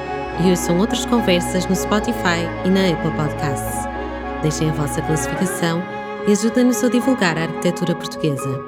e 0.44 0.50
ouçam 0.50 0.80
outras 0.80 1.06
conversas 1.06 1.64
no 1.66 1.76
Spotify 1.76 2.40
e 2.64 2.68
na 2.68 2.88
Apple 2.88 3.12
Podcasts. 3.12 3.88
Deixem 4.42 4.68
a 4.68 4.72
vossa 4.72 5.00
classificação 5.00 5.80
e 6.26 6.32
ajudem-nos 6.32 6.82
a 6.82 6.88
divulgar 6.88 7.38
a 7.38 7.42
arquitetura 7.42 7.94
portuguesa. 7.94 8.60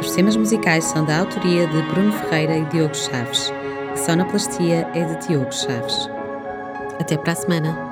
Os 0.00 0.10
temas 0.10 0.34
musicais 0.34 0.82
são 0.82 1.04
da 1.04 1.20
autoria 1.20 1.68
de 1.68 1.82
Bruno 1.82 2.10
Ferreira 2.14 2.56
e 2.56 2.64
Diogo 2.64 2.96
Chaves. 2.96 3.52
Sonoplastia 4.04 4.88
é 4.94 5.04
de 5.04 5.26
Diogo 5.26 5.52
Chaves. 5.52 6.08
Até 7.00 7.16
para 7.16 7.32
a 7.32 7.36
semana! 7.36 7.87